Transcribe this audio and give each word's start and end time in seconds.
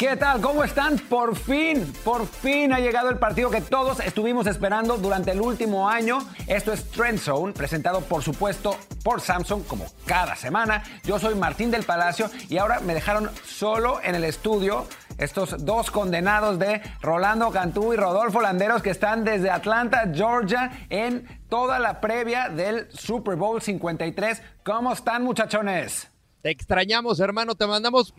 ¿Qué 0.00 0.16
tal? 0.16 0.40
¿Cómo 0.40 0.64
están? 0.64 0.96
Por 0.96 1.36
fin, 1.36 1.92
por 2.02 2.26
fin 2.26 2.72
ha 2.72 2.80
llegado 2.80 3.10
el 3.10 3.18
partido 3.18 3.50
que 3.50 3.60
todos 3.60 4.00
estuvimos 4.00 4.46
esperando 4.46 4.96
durante 4.96 5.32
el 5.32 5.42
último 5.42 5.90
año. 5.90 6.20
Esto 6.46 6.72
es 6.72 6.90
Trend 6.90 7.18
Zone, 7.18 7.52
presentado 7.52 8.00
por 8.00 8.22
supuesto 8.22 8.78
por 9.04 9.20
Samsung 9.20 9.62
como 9.66 9.84
cada 10.06 10.36
semana. 10.36 10.82
Yo 11.04 11.18
soy 11.18 11.34
Martín 11.34 11.70
del 11.70 11.82
Palacio 11.82 12.30
y 12.48 12.56
ahora 12.56 12.80
me 12.80 12.94
dejaron 12.94 13.30
solo 13.44 14.00
en 14.02 14.14
el 14.14 14.24
estudio 14.24 14.86
estos 15.18 15.66
dos 15.66 15.90
condenados 15.90 16.58
de 16.58 16.80
Rolando 17.02 17.50
Cantú 17.50 17.92
y 17.92 17.96
Rodolfo 17.96 18.40
Landeros 18.40 18.80
que 18.80 18.88
están 18.88 19.22
desde 19.22 19.50
Atlanta, 19.50 20.10
Georgia, 20.14 20.86
en 20.88 21.28
toda 21.50 21.78
la 21.78 22.00
previa 22.00 22.48
del 22.48 22.90
Super 22.90 23.36
Bowl 23.36 23.60
53. 23.60 24.40
¿Cómo 24.64 24.94
están 24.94 25.24
muchachones? 25.24 26.09
Te 26.42 26.50
extrañamos, 26.50 27.20
hermano. 27.20 27.54
Te 27.54 27.66
mandamos 27.66 28.14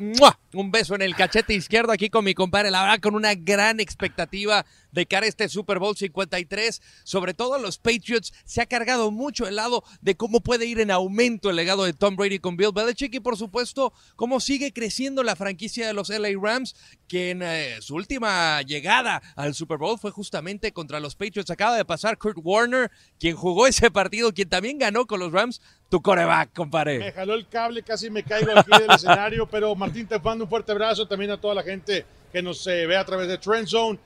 un 0.53 0.71
beso 0.71 0.95
en 0.95 1.02
el 1.02 1.16
cachete 1.16 1.53
izquierdo 1.53 1.91
aquí 1.91 2.09
con 2.09 2.23
mi 2.23 2.34
compadre. 2.34 2.70
La 2.70 2.84
verdad, 2.84 2.99
con 2.99 3.16
una 3.16 3.34
gran 3.34 3.80
expectativa 3.80 4.66
de 4.91 5.05
cara 5.05 5.26
a 5.26 5.30
este 5.30 5.50
Super 5.50 5.80
Bowl 5.80 5.95
53. 5.95 6.81
Sobre 7.04 7.34
todo 7.34 7.59
los 7.59 7.77
Patriots. 7.77 8.34
Se 8.45 8.62
ha 8.62 8.66
cargado 8.66 9.12
mucho 9.12 9.48
el 9.48 9.55
lado 9.55 9.84
de 10.02 10.16
cómo 10.16 10.41
puede 10.41 10.66
ir 10.66 10.80
en 10.80 10.91
aumento 10.91 11.50
el 11.50 11.55
legado 11.55 11.84
de 11.84 11.94
Tom 11.94 12.16
Brady 12.16 12.40
con 12.40 12.58
Bill 12.58 12.72
Belichick. 12.73 13.14
Y 13.16 13.20
por 13.20 13.38
supuesto, 13.38 13.94
cómo 14.16 14.40
sigue 14.40 14.73
creciendo 14.73 15.23
la 15.23 15.36
franquicia 15.36 15.88
de 15.88 15.94
los 15.94 16.09
LA 16.09 16.30
Rams. 16.41 16.76
Que 17.08 17.31
en 17.31 17.41
eh, 17.44 17.77
su 17.81 17.95
última 17.95 18.62
llegada 18.62 19.22
al 19.36 19.54
Super 19.54 19.77
Bowl 19.77 20.00
fue 20.00 20.12
justamente 20.12 20.72
contra 20.72 21.00
los 21.00 21.16
Patriots. 21.16 21.50
Acaba 21.52 21.76
de 21.78 21.86
pasar 21.86 22.17
Kurt 22.17 22.38
Warner, 22.42 22.92
quien 23.20 23.36
jugó 23.36 23.67
ese 23.67 23.92
partido, 23.92 24.34
quien 24.34 24.50
también 24.50 24.78
ganó 24.78 25.05
con 25.08 25.20
los 25.20 25.31
Rams 25.31 25.62
tu 25.92 26.02
coreback, 26.02 26.53
compadre. 26.53 27.00
Me 27.00 27.12
jaló 27.12 27.34
el 27.34 27.48
cable, 27.48 27.84
casi 27.84 28.09
me 28.09 28.23
caigo 28.23 28.58
aquí 28.58 28.72
del 28.72 28.92
escenario, 28.92 29.45
pero 29.45 29.76
Martín, 29.76 30.08
te 30.08 30.16
un 30.16 30.48
fuerte 30.48 30.72
abrazo 30.72 31.05
también 31.05 31.31
a 31.31 31.42
toda 31.42 31.53
la 31.53 31.64
gente 31.64 32.05
que 32.31 32.42
nos 32.42 32.66
eh, 32.67 32.88
ve 32.88 32.95
a 32.95 33.05
través 33.05 33.28
de 33.28 33.38
Trend 33.38 33.67
Zone. 33.67 34.00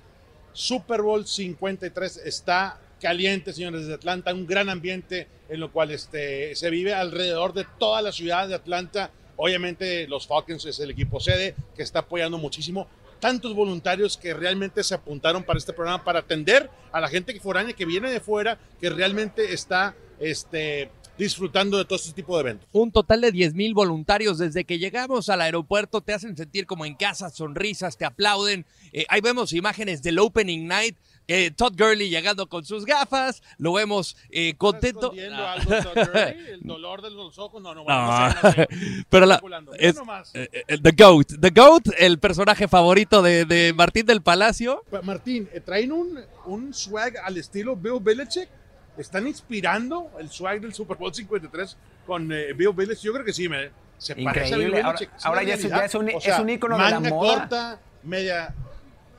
Super 0.56 1.02
Bowl 1.02 1.28
53 1.28 2.17
está 2.25 2.80
caliente, 3.02 3.52
señores, 3.52 3.81
desde 3.81 3.95
Atlanta, 3.95 4.34
un 4.34 4.48
gran 4.48 4.70
ambiente 4.70 5.28
en 5.50 5.59
lo 5.59 5.72
cual 5.72 5.92
este, 5.92 6.56
se 6.56 6.70
vive 6.70 6.94
alrededor 6.94 7.53
de 7.53 7.66
toda 7.78 8.02
la 8.02 8.14
ciudad 8.14 8.48
de 8.48 8.56
Atlanta. 8.56 9.11
Obviamente 9.36 10.08
los 10.08 10.26
Falcons 10.28 10.66
es 10.66 10.80
el 10.80 10.92
equipo 10.92 11.20
sede 11.20 11.56
que 11.76 11.83
está 11.83 12.00
apoyando 12.00 12.38
muchísimo. 12.38 12.88
Tantos 13.20 13.53
voluntarios 13.53 14.16
que 14.16 14.33
realmente 14.33 14.81
se 14.83 14.95
apuntaron 14.95 15.44
para 15.44 15.59
este 15.59 15.73
programa 15.73 16.03
para 16.03 16.20
atender 16.20 16.70
a 16.94 17.02
la 17.02 17.09
gente 17.09 17.33
que 17.33 17.42
foránea 17.42 17.76
que 17.76 17.86
viene 17.86 18.09
de 18.09 18.22
fuera, 18.22 18.58
que 18.80 18.89
realmente 18.89 19.53
está 19.53 19.94
este, 20.22 20.89
disfrutando 21.17 21.77
de 21.77 21.85
todo 21.85 21.95
este 21.95 22.13
tipo 22.13 22.35
de 22.35 22.41
eventos. 22.41 22.67
Un 22.71 22.91
total 22.91 23.21
de 23.21 23.31
10 23.31 23.53
mil 23.53 23.73
voluntarios 23.73 24.38
desde 24.38 24.66
que 24.66 24.80
llegamos 24.80 25.30
al 25.30 25.41
aeropuerto 25.41 26.02
te 26.02 26.13
hacen 26.13 26.35
sentir 26.35 26.66
como 26.66 26.85
en 26.85 26.95
casa, 26.95 27.30
sonrisas, 27.30 27.97
te 27.97 28.05
aplauden. 28.05 28.66
Eh, 28.91 29.05
ahí 29.09 29.21
vemos 29.21 29.53
imágenes 29.53 30.02
del 30.03 30.19
Opening 30.19 30.67
Night. 30.67 30.97
Eh, 31.27 31.49
Todd 31.49 31.73
Gurley 31.75 32.09
llegando 32.09 32.47
con 32.47 32.66
sus 32.66 32.86
gafas, 32.86 33.41
lo 33.58 33.73
vemos 33.73 34.16
eh, 34.30 34.53
contento. 34.58 35.11
Algo, 35.11 35.71
Todd 35.71 35.95
Gurley? 36.08 36.36
¿El 36.49 36.61
dolor 36.61 37.02
de 37.02 37.09
los 37.09 37.39
ojos? 37.39 37.63
No, 37.63 37.73
no, 37.73 37.83
bueno, 37.83 38.05
no, 38.05 38.27
no 38.27 38.52
sé, 38.52 38.67
Pero 39.09 39.25
la, 39.25 39.41
es, 39.80 39.95
The 39.95 40.91
Goat, 40.91 41.39
The 41.41 41.49
Goat, 41.49 41.88
el 41.97 42.19
personaje 42.19 42.67
favorito 42.67 43.23
de, 43.23 43.45
de 43.45 43.73
Martín 43.73 44.05
del 44.05 44.21
Palacio. 44.21 44.83
Martín, 45.02 45.49
traen 45.66 45.91
un, 45.91 46.19
un 46.45 46.73
swag 46.73 47.17
al 47.23 47.38
estilo 47.38 47.75
Bill 47.75 47.99
Belichick 47.99 48.49
están 48.97 49.27
inspirando 49.27 50.11
el 50.19 50.29
swag 50.29 50.61
del 50.61 50.73
Super 50.73 50.97
Bowl 50.97 51.13
53 51.13 51.77
con 52.05 52.31
eh, 52.31 52.53
Bill 52.53 52.73
Belichick. 52.73 53.03
Yo 53.03 53.13
creo 53.13 53.25
que 53.25 53.33
sí, 53.33 53.49
me, 53.49 53.71
se 53.97 54.13
Increíble. 54.13 54.33
parece 54.33 54.53
a 54.53 54.57
Bill 54.57 54.71
Belichick. 54.71 55.09
Ahora, 55.23 55.43
ya, 55.43 55.53
es, 55.55 55.61
ya 55.63 55.85
es, 55.85 55.95
un, 55.95 56.09
o 56.13 56.21
sea, 56.21 56.35
es 56.35 56.39
un 56.39 56.49
ícono 56.49 56.77
de 56.77 56.91
la 56.91 56.99
moda. 56.99 57.39
corta, 57.39 57.79
media... 58.03 58.53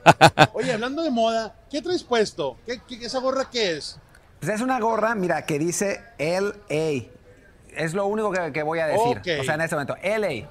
Oye, 0.53 0.73
hablando 0.73 1.03
de 1.03 1.11
moda, 1.11 1.57
¿qué 1.69 1.83
traes 1.83 2.05
puesto? 2.05 2.57
¿Qué, 2.65 2.81
qué, 2.87 3.05
esa 3.05 3.19
gorra 3.19 3.49
qué 3.51 3.73
es? 3.73 3.99
Pues 4.39 4.53
es 4.53 4.61
una 4.61 4.79
gorra, 4.79 5.15
mira, 5.15 5.45
que 5.47 5.59
dice 5.59 6.05
LA. 6.19 7.11
Es 7.77 7.93
lo 7.93 8.07
único 8.07 8.31
que, 8.31 8.53
que 8.53 8.63
voy 8.63 8.79
a 8.79 8.87
decir. 8.87 9.19
Okay. 9.19 9.41
O 9.41 9.45
sea, 9.45 9.55
en 9.55 9.63
este 9.63 9.75
momento, 9.75 9.97
LA. 10.03 10.49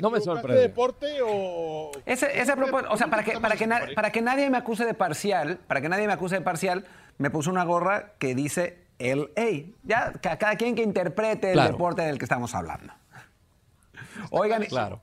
No 0.00 0.10
me 0.10 0.20
sorprende. 0.20 0.60
deporte 0.60 1.06
o...? 1.22 1.90
Ese, 2.04 2.38
ese 2.38 2.52
o 2.52 2.96
sea, 2.96 3.08
para 3.08 3.24
que, 3.24 3.40
para, 3.40 3.56
que 3.56 3.68
para 3.94 4.10
que 4.10 4.22
nadie 4.22 4.50
me 4.50 4.58
acuse 4.58 4.84
de 4.84 4.94
parcial, 4.94 5.58
para 5.66 5.80
que 5.80 5.88
nadie 5.88 6.06
me 6.06 6.12
acuse 6.12 6.36
de 6.36 6.40
parcial, 6.42 6.84
me 7.18 7.30
puso 7.30 7.50
una 7.50 7.64
gorra 7.64 8.12
que 8.18 8.34
dice 8.34 8.86
LA. 8.98 9.72
Ya, 9.82 10.12
cada 10.20 10.56
quien 10.56 10.74
que 10.74 10.82
interprete 10.82 11.52
el 11.52 11.62
deporte 11.62 12.02
del 12.02 12.18
que 12.18 12.24
estamos 12.24 12.54
hablando. 12.54 12.92
Oigan, 14.30 14.64
claro. 14.64 15.02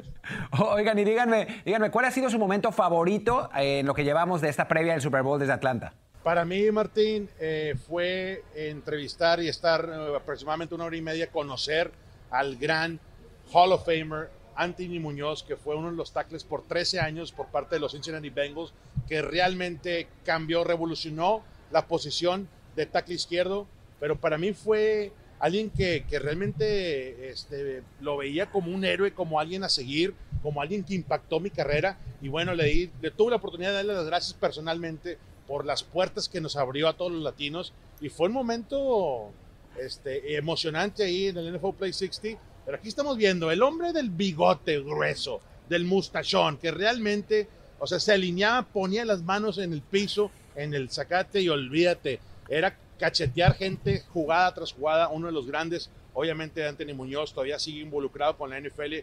Oigan, 0.58 0.98
y 0.98 1.04
díganme, 1.04 1.62
díganme, 1.64 1.90
¿cuál 1.90 2.06
ha 2.06 2.10
sido 2.10 2.28
su 2.30 2.38
momento 2.38 2.72
favorito 2.72 3.48
en 3.54 3.86
lo 3.86 3.94
que 3.94 4.04
llevamos 4.04 4.40
de 4.40 4.48
esta 4.48 4.66
previa 4.68 4.92
del 4.92 5.02
Super 5.02 5.22
Bowl 5.22 5.38
desde 5.38 5.52
Atlanta? 5.52 5.92
Para 6.22 6.44
mí, 6.44 6.70
Martín, 6.70 7.28
eh, 7.38 7.74
fue 7.86 8.42
entrevistar 8.54 9.40
y 9.40 9.48
estar 9.48 9.88
eh, 9.88 10.16
aproximadamente 10.16 10.74
una 10.74 10.84
hora 10.84 10.96
y 10.96 11.02
media, 11.02 11.28
conocer 11.28 11.92
al 12.30 12.56
gran 12.56 13.00
Hall 13.52 13.72
of 13.72 13.86
Famer 13.86 14.28
Anthony 14.58 14.98
Muñoz, 15.00 15.44
que 15.44 15.56
fue 15.56 15.76
uno 15.76 15.90
de 15.90 15.96
los 15.96 16.12
tackles 16.12 16.42
por 16.42 16.66
13 16.66 16.98
años 16.98 17.30
por 17.30 17.46
parte 17.46 17.76
de 17.76 17.80
los 17.80 17.92
Cincinnati 17.92 18.28
Bengals, 18.28 18.72
que 19.08 19.22
realmente 19.22 20.08
cambió, 20.24 20.64
revolucionó 20.64 21.42
la 21.70 21.86
posición 21.86 22.48
de 22.74 22.86
tackle 22.86 23.14
izquierdo, 23.14 23.68
pero 24.00 24.20
para 24.20 24.36
mí 24.36 24.52
fue 24.52 25.12
alguien 25.38 25.70
que, 25.70 26.04
que 26.08 26.18
realmente 26.18 27.30
este, 27.30 27.84
lo 28.00 28.16
veía 28.16 28.50
como 28.50 28.74
un 28.74 28.84
héroe, 28.84 29.14
como 29.14 29.38
alguien 29.38 29.62
a 29.62 29.68
seguir, 29.68 30.14
como 30.42 30.60
alguien 30.60 30.82
que 30.82 30.94
impactó 30.94 31.38
mi 31.38 31.50
carrera. 31.50 31.96
Y 32.20 32.28
bueno, 32.28 32.54
le, 32.54 32.90
le 33.00 33.10
tuve 33.12 33.30
la 33.30 33.36
oportunidad 33.36 33.70
de 33.70 33.76
darle 33.76 33.94
las 33.94 34.06
gracias 34.06 34.34
personalmente 34.34 35.18
por 35.46 35.64
las 35.64 35.84
puertas 35.84 36.28
que 36.28 36.40
nos 36.40 36.56
abrió 36.56 36.88
a 36.88 36.96
todos 36.96 37.12
los 37.12 37.22
latinos. 37.22 37.72
Y 38.00 38.08
fue 38.08 38.26
un 38.26 38.34
momento 38.34 39.30
este, 39.80 40.36
emocionante 40.36 41.04
ahí 41.04 41.26
en 41.26 41.38
el 41.38 41.56
NFL 41.56 41.70
Play 41.78 41.92
60 41.92 42.40
pero 42.68 42.76
aquí 42.76 42.88
estamos 42.88 43.16
viendo 43.16 43.50
el 43.50 43.62
hombre 43.62 43.94
del 43.94 44.10
bigote 44.10 44.78
grueso, 44.80 45.40
del 45.70 45.86
mustachón, 45.86 46.58
que 46.58 46.70
realmente, 46.70 47.48
o 47.78 47.86
sea, 47.86 47.98
se 47.98 48.12
alineaba, 48.12 48.62
ponía 48.62 49.06
las 49.06 49.22
manos 49.22 49.56
en 49.56 49.72
el 49.72 49.80
piso, 49.80 50.30
en 50.54 50.74
el 50.74 50.90
zacate 50.90 51.40
y 51.40 51.48
olvídate, 51.48 52.20
era 52.46 52.76
cachetear 52.98 53.54
gente 53.54 54.02
jugada 54.12 54.52
tras 54.52 54.74
jugada, 54.74 55.08
uno 55.08 55.28
de 55.28 55.32
los 55.32 55.46
grandes, 55.46 55.88
obviamente 56.12 56.66
Anthony 56.66 56.92
Muñoz 56.94 57.32
todavía 57.32 57.58
sigue 57.58 57.80
involucrado 57.80 58.36
con 58.36 58.50
la 58.50 58.60
NFL, 58.60 58.96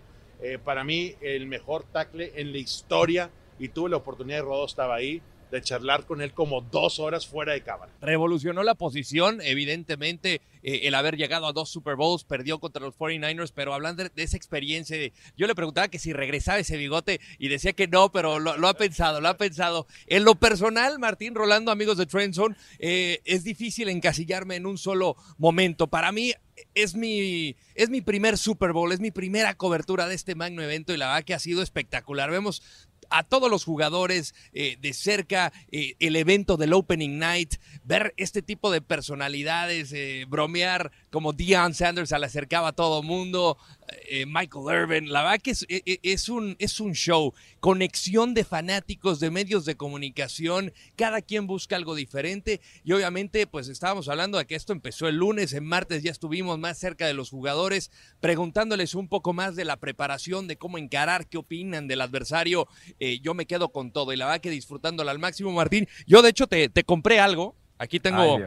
eh, 0.43 0.59
para 0.63 0.83
mí 0.83 1.15
el 1.19 1.47
mejor 1.47 1.85
tackle 1.91 2.33
en 2.35 2.51
la 2.51 2.59
historia 2.59 3.31
y 3.57 3.69
tuve 3.69 3.89
la 3.89 3.97
oportunidad 3.97 4.37
de 4.37 4.43
Rodo 4.43 4.67
estaba 4.67 4.93
ahí, 4.93 5.23
de 5.51 5.61
charlar 5.61 6.05
con 6.05 6.21
él 6.21 6.33
como 6.33 6.61
dos 6.61 6.99
horas 6.99 7.27
fuera 7.27 7.53
de 7.53 7.61
cámara. 7.61 7.91
Revolucionó 8.01 8.63
la 8.63 8.75
posición, 8.75 9.41
evidentemente, 9.41 10.41
eh, 10.63 10.81
el 10.83 10.95
haber 10.95 11.17
llegado 11.17 11.47
a 11.47 11.53
dos 11.53 11.69
Super 11.69 11.95
Bowls, 11.95 12.23
perdió 12.23 12.59
contra 12.59 12.81
los 12.81 12.95
49ers, 12.95 13.51
pero 13.53 13.73
hablando 13.73 14.03
de, 14.03 14.23
esa 14.23 14.37
experiencia, 14.37 14.97
yo 15.37 15.47
le 15.47 15.55
preguntaba 15.55 15.87
que 15.87 15.99
si 15.99 16.13
regresaba 16.13 16.59
ese 16.59 16.77
bigote 16.77 17.19
y 17.37 17.47
decía 17.47 17.73
que 17.73 17.87
no, 17.87 18.11
pero 18.11 18.39
lo, 18.39 18.67
ha 18.67 18.73
pensado, 18.73 19.21
lo 19.21 19.27
ha 19.27 19.37
pensado. 19.37 19.87
En 20.07 20.23
lo 20.23 20.35
personal, 20.35 20.99
Martín 20.99 21.35
Rolando, 21.35 21.71
amigos 21.71 21.97
de 21.97 22.05
Trend 22.05 22.33
Zone, 22.33 22.55
eh, 22.79 23.21
es 23.25 23.43
difícil 23.43 23.89
encasillarme 23.89 24.55
en 24.55 24.65
un 24.65 24.77
solo 24.77 25.15
momento. 25.37 25.87
Para 25.87 26.11
mí, 26.11 26.33
es 26.73 26.95
mi, 26.95 27.55
es 27.75 27.89
mi 27.89 28.01
primer 28.01 28.37
Super 28.37 28.71
Bowl, 28.71 28.91
es 28.91 28.99
mi 28.99 29.11
primera 29.11 29.55
cobertura 29.55 30.07
de 30.07 30.15
este 30.15 30.35
magno 30.35 30.61
evento 30.61 30.93
y 30.93 30.97
la 30.97 31.07
verdad 31.07 31.23
que 31.23 31.33
ha 31.33 31.39
sido 31.39 31.61
espectacular. 31.61 32.31
Vemos 32.31 32.61
a 33.09 33.23
todos 33.23 33.49
los 33.49 33.63
jugadores 33.63 34.33
eh, 34.53 34.77
de 34.81 34.93
cerca, 34.93 35.51
eh, 35.71 35.95
el 35.99 36.15
evento 36.15 36.57
del 36.57 36.73
Opening 36.73 37.19
Night, 37.19 37.55
ver 37.83 38.13
este 38.17 38.41
tipo 38.41 38.71
de 38.71 38.81
personalidades, 38.81 39.91
eh, 39.93 40.25
bromear 40.27 40.91
como 41.11 41.33
Deion 41.33 41.73
Sanders 41.73 42.11
al 42.11 42.23
acercaba 42.23 42.69
a 42.69 42.73
todo 42.73 43.03
mundo, 43.03 43.57
eh, 44.07 44.25
Michael 44.25 44.65
Irvin, 44.83 45.11
la 45.11 45.23
verdad 45.23 45.41
que 45.41 45.51
es, 45.51 45.65
e, 45.69 45.81
e, 45.85 45.99
es, 46.03 46.29
un, 46.29 46.55
es 46.59 46.79
un 46.79 46.93
show, 46.93 47.33
conexión 47.59 48.33
de 48.33 48.43
fanáticos, 48.43 49.19
de 49.19 49.31
medios 49.31 49.65
de 49.65 49.75
comunicación, 49.75 50.73
cada 50.95 51.21
quien 51.21 51.47
busca 51.47 51.75
algo 51.75 51.95
diferente. 51.95 52.61
Y 52.83 52.93
obviamente 52.93 53.47
pues 53.47 53.67
estábamos 53.67 54.09
hablando 54.09 54.37
de 54.37 54.45
que 54.45 54.55
esto 54.55 54.73
empezó 54.73 55.07
el 55.07 55.17
lunes, 55.17 55.53
en 55.53 55.65
martes 55.65 56.03
ya 56.03 56.11
estuvimos 56.11 56.59
más 56.59 56.77
cerca 56.77 57.07
de 57.07 57.13
los 57.13 57.29
jugadores, 57.29 57.91
preguntándoles 58.19 58.95
un 58.95 59.07
poco 59.07 59.33
más 59.33 59.55
de 59.55 59.65
la 59.65 59.77
preparación, 59.77 60.47
de 60.47 60.57
cómo 60.57 60.77
encarar, 60.77 61.27
qué 61.27 61.37
opinan 61.37 61.87
del 61.87 62.01
adversario, 62.01 62.67
eh, 62.99 63.19
yo 63.19 63.33
me 63.33 63.45
quedo 63.45 63.69
con 63.69 63.91
todo 63.91 64.13
y 64.13 64.17
la 64.17 64.25
verdad 64.25 64.41
que 64.41 64.49
disfrutándola 64.49 65.11
al 65.11 65.19
máximo, 65.19 65.51
Martín, 65.51 65.87
yo 66.07 66.21
de 66.21 66.29
hecho 66.29 66.47
te, 66.47 66.69
te 66.69 66.83
compré 66.83 67.19
algo, 67.19 67.55
aquí 67.77 67.99
tengo 67.99 68.39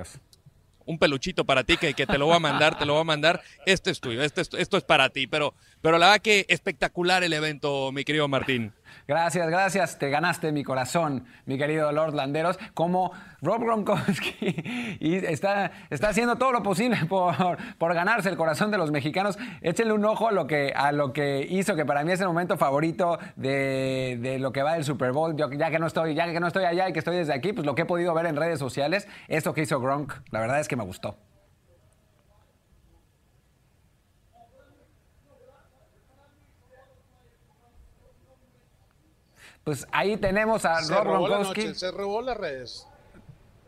un 0.88 0.98
peluchito 0.98 1.44
para 1.44 1.64
ti 1.64 1.76
que, 1.76 1.92
que, 1.92 2.06
te 2.06 2.16
lo 2.16 2.26
voy 2.26 2.36
a 2.36 2.40
mandar, 2.40 2.78
te 2.78 2.86
lo 2.86 2.94
voy 2.94 3.02
a 3.02 3.04
mandar. 3.04 3.42
Esto 3.66 3.90
es 3.90 4.00
tuyo, 4.00 4.22
esto 4.22 4.40
es, 4.40 4.48
esto 4.54 4.78
es 4.78 4.84
para 4.84 5.10
ti. 5.10 5.26
Pero, 5.26 5.54
pero 5.82 5.98
la 5.98 6.06
verdad 6.06 6.22
que 6.22 6.46
espectacular 6.48 7.22
el 7.22 7.34
evento, 7.34 7.92
mi 7.92 8.04
querido 8.04 8.26
Martín. 8.26 8.72
Gracias, 9.06 9.48
gracias. 9.48 9.98
Te 9.98 10.10
ganaste 10.10 10.52
mi 10.52 10.64
corazón, 10.64 11.24
mi 11.46 11.58
querido 11.58 11.90
Lord 11.92 12.14
Landeros. 12.14 12.58
Como 12.74 13.12
Rob 13.40 13.62
Gronkowski 13.62 14.96
y 15.00 15.16
está, 15.16 15.70
está 15.90 16.08
haciendo 16.08 16.36
todo 16.36 16.52
lo 16.52 16.62
posible 16.62 16.96
por, 17.08 17.34
por, 17.78 17.94
ganarse 17.94 18.28
el 18.28 18.36
corazón 18.36 18.70
de 18.70 18.78
los 18.78 18.90
mexicanos. 18.90 19.38
Échenle 19.60 19.92
un 19.92 20.04
ojo 20.04 20.28
a 20.28 20.32
lo 20.32 20.46
que, 20.46 20.72
a 20.74 20.92
lo 20.92 21.12
que 21.12 21.46
hizo, 21.48 21.76
que 21.76 21.84
para 21.84 22.04
mí 22.04 22.12
es 22.12 22.20
el 22.20 22.28
momento 22.28 22.56
favorito 22.56 23.18
de, 23.36 24.18
de 24.20 24.38
lo 24.38 24.52
que 24.52 24.62
va 24.62 24.74
del 24.74 24.84
Super 24.84 25.12
Bowl. 25.12 25.36
Ya, 25.36 25.70
que 25.70 25.78
no 25.78 25.86
estoy, 25.86 26.14
ya 26.14 26.30
que 26.30 26.40
no 26.40 26.46
estoy 26.46 26.64
allá 26.64 26.88
y 26.88 26.92
que 26.92 26.98
estoy 26.98 27.16
desde 27.16 27.34
aquí, 27.34 27.52
pues 27.52 27.66
lo 27.66 27.74
que 27.74 27.82
he 27.82 27.86
podido 27.86 28.14
ver 28.14 28.26
en 28.26 28.36
redes 28.36 28.58
sociales, 28.58 29.08
esto 29.28 29.54
que 29.54 29.62
hizo 29.62 29.80
Gronk, 29.80 30.12
la 30.30 30.40
verdad 30.40 30.60
es 30.60 30.68
que 30.68 30.76
me 30.76 30.84
gustó. 30.84 31.16
Pues 39.68 39.86
ahí 39.92 40.16
tenemos 40.16 40.64
a 40.64 40.80
se 40.80 40.94
Rob 40.94 41.04
robó 41.04 41.26
Gronkowski. 41.26 41.74
se 41.74 41.90
robó 41.90 42.22
las 42.22 42.38
redes. 42.38 42.86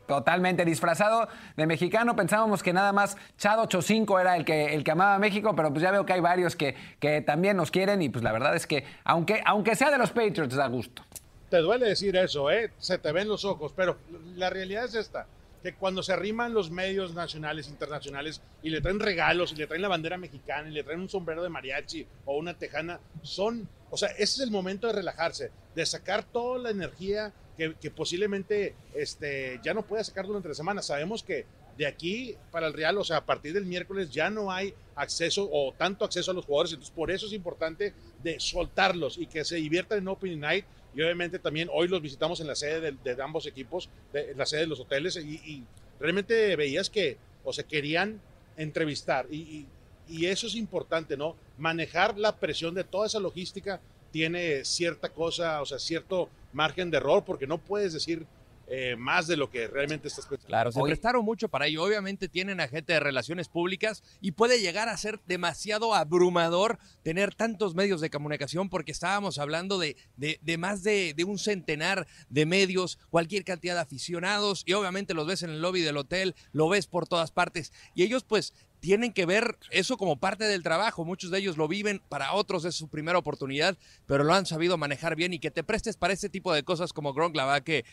Totalmente 0.06 0.64
disfrazado 0.64 1.28
de 1.58 1.66
mexicano. 1.66 2.16
Pensábamos 2.16 2.62
que 2.62 2.72
nada 2.72 2.90
más 2.94 3.18
Chad 3.36 3.60
85 3.60 4.18
era 4.18 4.34
el 4.38 4.46
que, 4.46 4.74
el 4.74 4.82
que 4.82 4.92
amaba 4.92 5.16
a 5.16 5.18
México, 5.18 5.54
pero 5.54 5.68
pues 5.68 5.82
ya 5.82 5.90
veo 5.90 6.06
que 6.06 6.14
hay 6.14 6.20
varios 6.20 6.56
que, 6.56 6.74
que 7.00 7.20
también 7.20 7.58
nos 7.58 7.70
quieren 7.70 8.00
y 8.00 8.08
pues 8.08 8.24
la 8.24 8.32
verdad 8.32 8.56
es 8.56 8.66
que 8.66 8.86
aunque, 9.04 9.42
aunque 9.44 9.76
sea 9.76 9.90
de 9.90 9.98
los 9.98 10.10
Patriots 10.10 10.54
da 10.54 10.68
gusto. 10.68 11.04
Te 11.50 11.58
duele 11.58 11.88
decir 11.88 12.16
eso, 12.16 12.50
¿eh? 12.50 12.72
Se 12.78 12.96
te 12.96 13.12
ven 13.12 13.28
los 13.28 13.44
ojos, 13.44 13.74
pero 13.76 13.98
la 14.36 14.48
realidad 14.48 14.86
es 14.86 14.94
esta, 14.94 15.26
que 15.62 15.74
cuando 15.74 16.02
se 16.02 16.14
arriman 16.14 16.54
los 16.54 16.70
medios 16.70 17.12
nacionales, 17.12 17.68
internacionales, 17.68 18.40
y 18.62 18.70
le 18.70 18.80
traen 18.80 19.00
regalos, 19.00 19.52
y 19.52 19.56
le 19.56 19.66
traen 19.66 19.82
la 19.82 19.88
bandera 19.88 20.16
mexicana, 20.16 20.70
y 20.70 20.72
le 20.72 20.82
traen 20.82 21.00
un 21.00 21.10
sombrero 21.10 21.42
de 21.42 21.50
mariachi 21.50 22.06
o 22.24 22.38
una 22.38 22.54
tejana, 22.54 23.00
son, 23.20 23.68
o 23.90 23.96
sea, 23.96 24.08
ese 24.10 24.22
es 24.22 24.40
el 24.40 24.50
momento 24.50 24.86
de 24.86 24.92
relajarse, 24.92 25.50
de 25.74 25.86
sacar 25.86 26.24
toda 26.24 26.58
la 26.58 26.70
energía 26.70 27.32
que, 27.56 27.90
posiblemente 27.90 28.74
este, 28.94 29.60
ya 29.62 29.74
no 29.74 29.82
pueda 29.82 30.02
sacar 30.02 30.26
durante 30.26 30.48
la 30.48 30.54
semana. 30.54 30.80
Sabemos 30.80 31.22
que 31.22 31.44
de 31.76 31.86
aquí 31.86 32.34
para 32.50 32.66
el 32.66 32.72
Real, 32.72 32.96
o 32.98 33.04
sea, 33.04 33.18
a 33.18 33.26
partir 33.26 33.52
del 33.52 33.66
miércoles 33.66 34.10
ya 34.10 34.30
no 34.30 34.50
hay 34.50 34.72
acceso 34.94 35.48
o 35.50 35.72
tanto 35.76 36.04
acceso 36.04 36.30
a 36.30 36.34
los 36.34 36.46
jugadores, 36.46 36.72
entonces 36.72 36.94
por 36.94 37.10
eso 37.10 37.26
es 37.26 37.32
importante 37.32 37.92
de 38.22 38.40
soltarlos 38.40 39.18
y 39.18 39.26
que 39.26 39.44
se 39.44 39.56
diviertan 39.56 39.98
en 39.98 40.08
Opening 40.08 40.40
Night 40.40 40.64
y 40.94 41.02
obviamente 41.02 41.38
también 41.38 41.68
hoy 41.72 41.88
los 41.88 42.02
visitamos 42.02 42.40
en 42.40 42.46
la 42.46 42.54
sede 42.54 42.92
de, 42.92 43.22
ambos 43.22 43.46
equipos, 43.46 43.88
en 44.12 44.36
la 44.36 44.46
sede 44.46 44.62
de 44.62 44.66
los 44.66 44.80
hoteles 44.80 45.16
y, 45.16 45.64
realmente 45.98 46.56
veías 46.56 46.88
que 46.88 47.18
o 47.44 47.52
se 47.52 47.64
querían 47.64 48.20
entrevistar 48.56 49.26
y 49.30 49.66
eso 50.08 50.46
es 50.46 50.54
importante, 50.54 51.16
¿no? 51.16 51.36
Manejar 51.60 52.18
la 52.18 52.36
presión 52.36 52.74
de 52.74 52.82
toda 52.82 53.06
esa 53.06 53.20
logística 53.20 53.80
tiene 54.10 54.64
cierta 54.64 55.10
cosa, 55.10 55.62
o 55.62 55.66
sea, 55.66 55.78
cierto 55.78 56.28
margen 56.52 56.90
de 56.90 56.96
error 56.96 57.24
porque 57.24 57.46
no 57.46 57.58
puedes 57.58 57.92
decir 57.92 58.26
eh, 58.72 58.94
más 58.94 59.26
de 59.26 59.36
lo 59.36 59.50
que 59.50 59.66
realmente 59.66 60.06
estás 60.06 60.26
pensando. 60.26 60.46
Claro, 60.46 60.70
se 60.70 60.80
prestaron 60.80 61.24
mucho 61.24 61.48
para 61.48 61.66
ello. 61.66 61.82
Obviamente 61.82 62.28
tienen 62.28 62.60
agente 62.60 62.92
de 62.92 63.00
relaciones 63.00 63.48
públicas 63.48 64.04
y 64.20 64.30
puede 64.30 64.60
llegar 64.60 64.88
a 64.88 64.96
ser 64.96 65.18
demasiado 65.26 65.92
abrumador 65.92 66.78
tener 67.02 67.34
tantos 67.34 67.74
medios 67.74 68.00
de 68.00 68.10
comunicación 68.10 68.68
porque 68.68 68.92
estábamos 68.92 69.38
hablando 69.38 69.80
de, 69.80 69.96
de, 70.16 70.38
de 70.42 70.56
más 70.56 70.84
de, 70.84 71.14
de, 71.16 71.24
un 71.24 71.40
centenar 71.40 72.06
de 72.28 72.46
medios, 72.46 73.00
cualquier 73.10 73.42
cantidad 73.42 73.74
de 73.74 73.80
aficionados 73.80 74.62
y 74.64 74.74
obviamente 74.74 75.14
los 75.14 75.26
ves 75.26 75.42
en 75.42 75.50
el 75.50 75.62
lobby 75.62 75.80
del 75.80 75.96
hotel, 75.96 76.36
lo 76.52 76.68
ves 76.68 76.86
por 76.86 77.08
todas 77.08 77.32
partes 77.32 77.72
y 77.96 78.04
ellos 78.04 78.22
pues 78.22 78.54
tienen 78.80 79.12
que 79.12 79.26
ver 79.26 79.56
eso 79.70 79.96
como 79.96 80.16
parte 80.16 80.44
del 80.44 80.62
trabajo. 80.62 81.04
Muchos 81.04 81.30
de 81.30 81.38
ellos 81.38 81.56
lo 81.56 81.68
viven, 81.68 82.02
para 82.08 82.32
otros 82.32 82.64
es 82.64 82.74
su 82.74 82.88
primera 82.88 83.18
oportunidad, 83.18 83.76
pero 84.06 84.24
lo 84.24 84.34
han 84.34 84.46
sabido 84.46 84.76
manejar 84.76 85.14
bien 85.14 85.32
y 85.32 85.38
que 85.38 85.50
te 85.50 85.62
prestes 85.62 85.96
para 85.96 86.12
este 86.12 86.28
tipo 86.28 86.52
de 86.52 86.62
cosas 86.62 86.92
como 86.92 87.12
Gronk, 87.12 87.36
que 87.64 87.84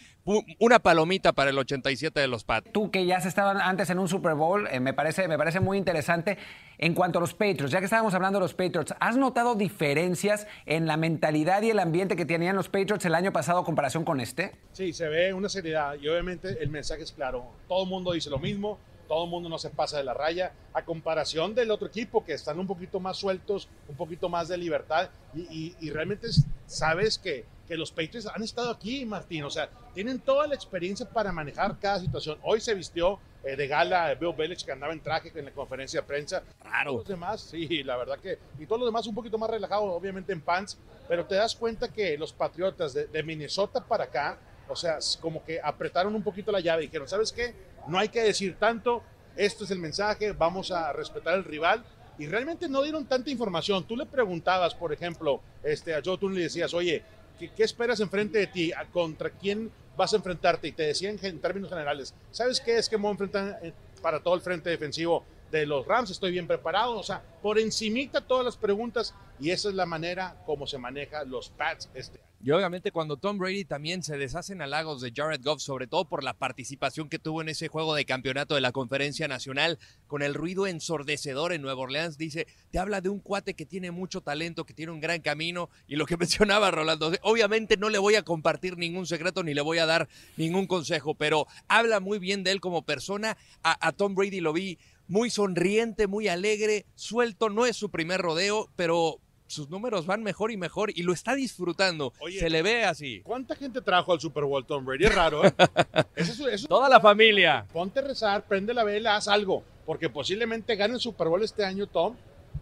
una 0.60 0.80
palomita 0.80 1.34
para 1.34 1.50
el 1.50 1.58
87 1.58 2.20
de 2.20 2.28
los 2.28 2.44
Pats. 2.44 2.72
Tú 2.72 2.90
que 2.90 3.06
ya 3.06 3.18
has 3.18 3.26
estado 3.26 3.50
antes 3.50 3.90
en 3.90 4.00
un 4.00 4.08
Super 4.08 4.36
Bowl, 4.36 4.68
eh, 4.68 4.80
me, 4.80 4.94
parece, 4.94 5.28
me 5.28 5.38
parece 5.38 5.60
muy 5.60 5.78
interesante. 5.78 6.38
En 6.80 6.94
cuanto 6.94 7.18
a 7.18 7.22
los 7.22 7.34
Patriots, 7.34 7.72
ya 7.72 7.80
que 7.80 7.86
estábamos 7.86 8.14
hablando 8.14 8.38
de 8.38 8.44
los 8.44 8.54
Patriots, 8.54 8.94
¿has 9.00 9.18
notado 9.18 9.56
diferencias 9.56 10.46
en 10.68 10.86
la 10.86 10.96
mentalidad 10.96 11.64
y 11.64 11.72
el 11.72 11.80
ambiente 11.80 12.16
que 12.16 12.26
tenían 12.26 12.56
los 12.56 12.70
Patriots 12.70 13.04
el 13.06 13.16
año 13.16 13.34
pasado 13.34 13.60
en 13.60 13.66
comparación 13.66 14.06
con 14.06 14.20
este? 14.20 14.54
Sí, 14.74 14.94
se 14.94 15.08
ve 15.08 15.34
una 15.34 15.50
seriedad 15.50 15.96
y 16.00 16.08
obviamente 16.08 16.62
el 16.62 16.70
mensaje 16.70 17.02
es 17.02 17.12
claro. 17.12 17.46
Todo 17.68 17.84
el 17.84 17.90
mundo 17.90 18.12
dice 18.12 18.30
lo 18.30 18.38
mismo 18.38 18.78
todo 19.08 19.24
el 19.24 19.30
mundo 19.30 19.50
no 19.50 19.58
se 19.58 19.70
pasa 19.70 19.98
de 19.98 20.04
la 20.04 20.14
raya, 20.14 20.52
a 20.74 20.84
comparación 20.84 21.56
del 21.56 21.72
otro 21.72 21.88
equipo 21.88 22.24
que 22.24 22.34
están 22.34 22.60
un 22.60 22.68
poquito 22.68 23.00
más 23.00 23.18
sueltos, 23.18 23.68
un 23.88 23.96
poquito 23.96 24.30
más 24.30 24.48
de 24.48 24.58
libertad, 24.58 25.10
y, 25.34 25.42
y, 25.42 25.76
y 25.80 25.90
realmente 25.90 26.28
sabes 26.66 27.18
que, 27.18 27.46
que, 27.68 27.78
los 27.78 27.92
Patriots 27.92 28.28
han 28.28 28.44
estado 28.44 28.72
aquí, 28.72 29.06
Martín, 29.06 29.44
o 29.44 29.50
sea, 29.50 29.70
tienen 29.94 30.20
toda 30.20 30.48
la 30.48 30.56
experiencia 30.56 31.08
para 31.08 31.32
manejar 31.32 31.78
cada 31.80 32.00
situación. 32.00 32.38
Hoy 32.44 32.62
se 32.62 32.74
vistió 32.74 33.20
eh, 33.44 33.56
de 33.56 33.68
gala 33.68 34.14
Bill 34.16 34.34
Belichick 34.34 34.66
que 34.66 34.72
andaba 34.74 34.94
en 34.94 35.00
traje 35.00 35.32
en 35.34 35.46
la 35.46 35.52
conferencia 35.52 36.02
de 36.02 36.08
prensa. 36.08 36.44
Raro. 36.64 36.94
Los 36.94 37.08
demás, 37.08 37.42
sí, 37.42 37.84
la 37.84 37.96
verdad 37.96 38.20
que, 38.20 38.38
y 38.60 38.66
todos 38.66 38.82
los 38.82 38.90
demás 38.90 39.08
un 39.08 39.16
poquito 39.16 39.38
más 39.38 39.50
relajados, 39.50 39.90
obviamente 39.90 40.34
en 40.34 40.42
pants, 40.42 40.78
pero 41.08 41.26
te 41.26 41.36
das 41.36 41.56
cuenta 41.56 41.88
que 41.88 42.18
los 42.18 42.34
Patriotas 42.34 42.94
de, 42.94 43.08
de 43.08 43.24
Minnesota 43.24 43.84
para 43.84 44.06
acá, 44.06 44.38
o 44.68 44.76
sea, 44.76 45.00
como 45.22 45.44
que 45.46 45.62
apretaron 45.62 46.14
un 46.14 46.24
poquito 46.24 46.52
la 46.52 46.60
llave 46.60 46.84
y 46.84 46.88
dijeron, 46.88 47.08
¿sabes 47.08 47.32
qué? 47.32 47.54
No 47.88 47.98
hay 47.98 48.10
que 48.10 48.22
decir 48.22 48.58
tanto, 48.60 49.02
esto 49.36 49.64
es 49.64 49.72
el 49.72 49.80
mensaje, 49.80 50.32
vamos 50.34 50.72
a 50.72 50.92
respetar 50.94 51.34
al 51.34 51.44
rival. 51.44 51.84
Y 52.20 52.26
realmente 52.26 52.68
no 52.68 52.82
dieron 52.82 53.06
tanta 53.06 53.30
información. 53.30 53.86
Tú 53.86 53.96
le 53.96 54.06
preguntabas, 54.06 54.74
por 54.74 54.92
ejemplo, 54.92 55.40
este, 55.64 55.94
a 55.94 56.02
Joe, 56.04 56.18
tú 56.18 56.30
le 56.30 56.42
decías, 56.42 56.74
oye, 56.74 57.04
¿qué, 57.38 57.64
esperas 57.64 58.00
enfrente 58.00 58.40
de 58.40 58.48
ti? 58.48 58.72
¿Contra 58.92 59.30
quién 59.30 59.72
vas 59.96 60.14
a 60.14 60.18
enfrentarte? 60.18 60.68
Y 60.68 60.72
te 60.72 60.84
decían 60.84 61.20
en 61.22 61.40
términos 61.40 61.70
generales, 61.70 62.14
¿sabes 62.32 62.60
qué 62.60 62.78
es 62.78 62.90
que 62.90 62.98
me 62.98 63.04
voy 63.04 63.10
a 63.10 63.12
enfrentar 63.12 63.74
para 64.02 64.20
todo 64.20 64.34
el 64.34 64.42
frente 64.42 64.72
defensivo 64.72 65.24
de 65.52 65.68
los 65.68 65.86
Rams? 65.86 66.10
Estoy 66.10 66.32
bien 66.32 66.48
preparado. 66.48 66.98
O 66.98 67.04
sea, 67.04 67.22
por 67.42 67.60
encimita 67.60 68.22
todas 68.22 68.44
las 68.44 68.58
preguntas 68.58 69.14
y 69.40 69.52
esa 69.52 69.70
es 69.70 69.76
la 69.76 69.86
manera 69.86 70.42
como 70.46 70.66
se 70.66 70.80
maneja 70.80 71.24
los 71.24 71.50
Pats 71.50 71.88
este 71.94 72.20
año. 72.20 72.27
Y 72.40 72.52
obviamente 72.52 72.92
cuando 72.92 73.18
Tom 73.18 73.40
Brady 73.40 73.66
también 73.66 74.04
se 74.04 74.18
deshacen 74.18 74.62
halagos 74.62 75.02
de 75.02 75.12
Jared 75.14 75.42
Goff, 75.44 75.60
sobre 75.60 75.88
todo 75.88 76.06
por 76.06 76.24
la 76.24 76.36
participación 76.36 77.10
que 77.10 77.18
tuvo 77.18 77.42
en 77.42 77.50
ese 77.50 77.68
juego 77.68 77.96
de 77.96 78.06
campeonato 78.06 78.54
de 78.54 78.62
la 78.62 78.72
Conferencia 78.72 79.28
Nacional, 79.28 79.80
con 80.06 80.22
el 80.22 80.36
ruido 80.36 80.68
ensordecedor 80.68 81.52
en 81.52 81.64
Nueva 81.64 81.82
Orleans, 81.82 82.18
dice, 82.18 82.46
te 82.70 82.78
habla 82.78 83.02
de 83.02 83.10
un 83.10 83.20
cuate 83.20 83.56
que 83.56 83.66
tiene 83.66 83.90
mucho 83.90 84.22
talento, 84.22 84.66
que 84.66 84.76
tiene 84.76 84.92
un 84.92 85.00
gran 85.00 85.22
camino, 85.22 85.70
y 85.88 85.96
lo 85.96 86.06
que 86.06 86.16
mencionaba 86.18 86.70
Rolando, 86.70 87.12
obviamente 87.24 87.76
no 87.76 87.90
le 87.90 87.98
voy 87.98 88.16
a 88.16 88.24
compartir 88.24 88.78
ningún 88.78 89.08
secreto 89.08 89.42
ni 89.44 89.56
le 89.56 89.62
voy 89.62 89.80
a 89.80 89.88
dar 89.88 90.08
ningún 90.36 90.68
consejo, 90.68 91.16
pero 91.16 91.48
habla 91.68 92.00
muy 92.00 92.20
bien 92.20 92.44
de 92.44 92.52
él 92.52 92.62
como 92.62 92.84
persona, 92.84 93.36
a, 93.64 93.88
a 93.88 93.92
Tom 93.94 94.14
Brady 94.14 94.42
lo 94.42 94.54
vi 94.54 94.78
muy 95.08 95.30
sonriente, 95.30 96.06
muy 96.06 96.28
alegre, 96.28 96.86
suelto, 96.96 97.50
no 97.50 97.66
es 97.66 97.76
su 97.76 97.90
primer 97.90 98.22
rodeo, 98.22 98.70
pero 98.76 99.20
sus 99.48 99.70
números 99.70 100.06
van 100.06 100.24
mejor 100.24 100.52
y 100.52 100.58
mejor 100.58 100.92
y 100.96 101.04
lo 101.04 101.14
está 101.14 101.36
disfrutando. 101.36 102.14
Oye, 102.20 102.40
se 102.40 102.50
le 102.50 102.62
ve 102.62 102.86
así. 102.86 103.22
¿Cuánta 103.22 103.56
gente 103.56 103.82
trajo 103.82 104.14
al 104.14 104.20
Super 104.20 104.44
Bowl 104.44 104.66
Tom 104.66 104.86
Brady? 104.86 105.06
Es 105.06 105.16
raro, 105.16 105.46
¿eh? 105.46 105.52
eso, 106.16 106.48
eso, 106.48 106.68
Toda 106.68 106.90
la 106.90 107.00
familia. 107.00 107.66
Ponte 107.72 108.00
a 108.00 108.04
rezar, 108.04 108.46
prende 108.46 108.74
la 108.74 108.84
vela, 108.84 109.16
haz 109.16 109.28
algo, 109.28 109.64
porque 109.86 110.10
posiblemente 110.10 110.76
gane 110.76 110.96
el 110.96 111.00
Super 111.00 111.28
Bowl 111.28 111.44
este 111.44 111.66
año 111.66 111.88
Tom 111.88 112.16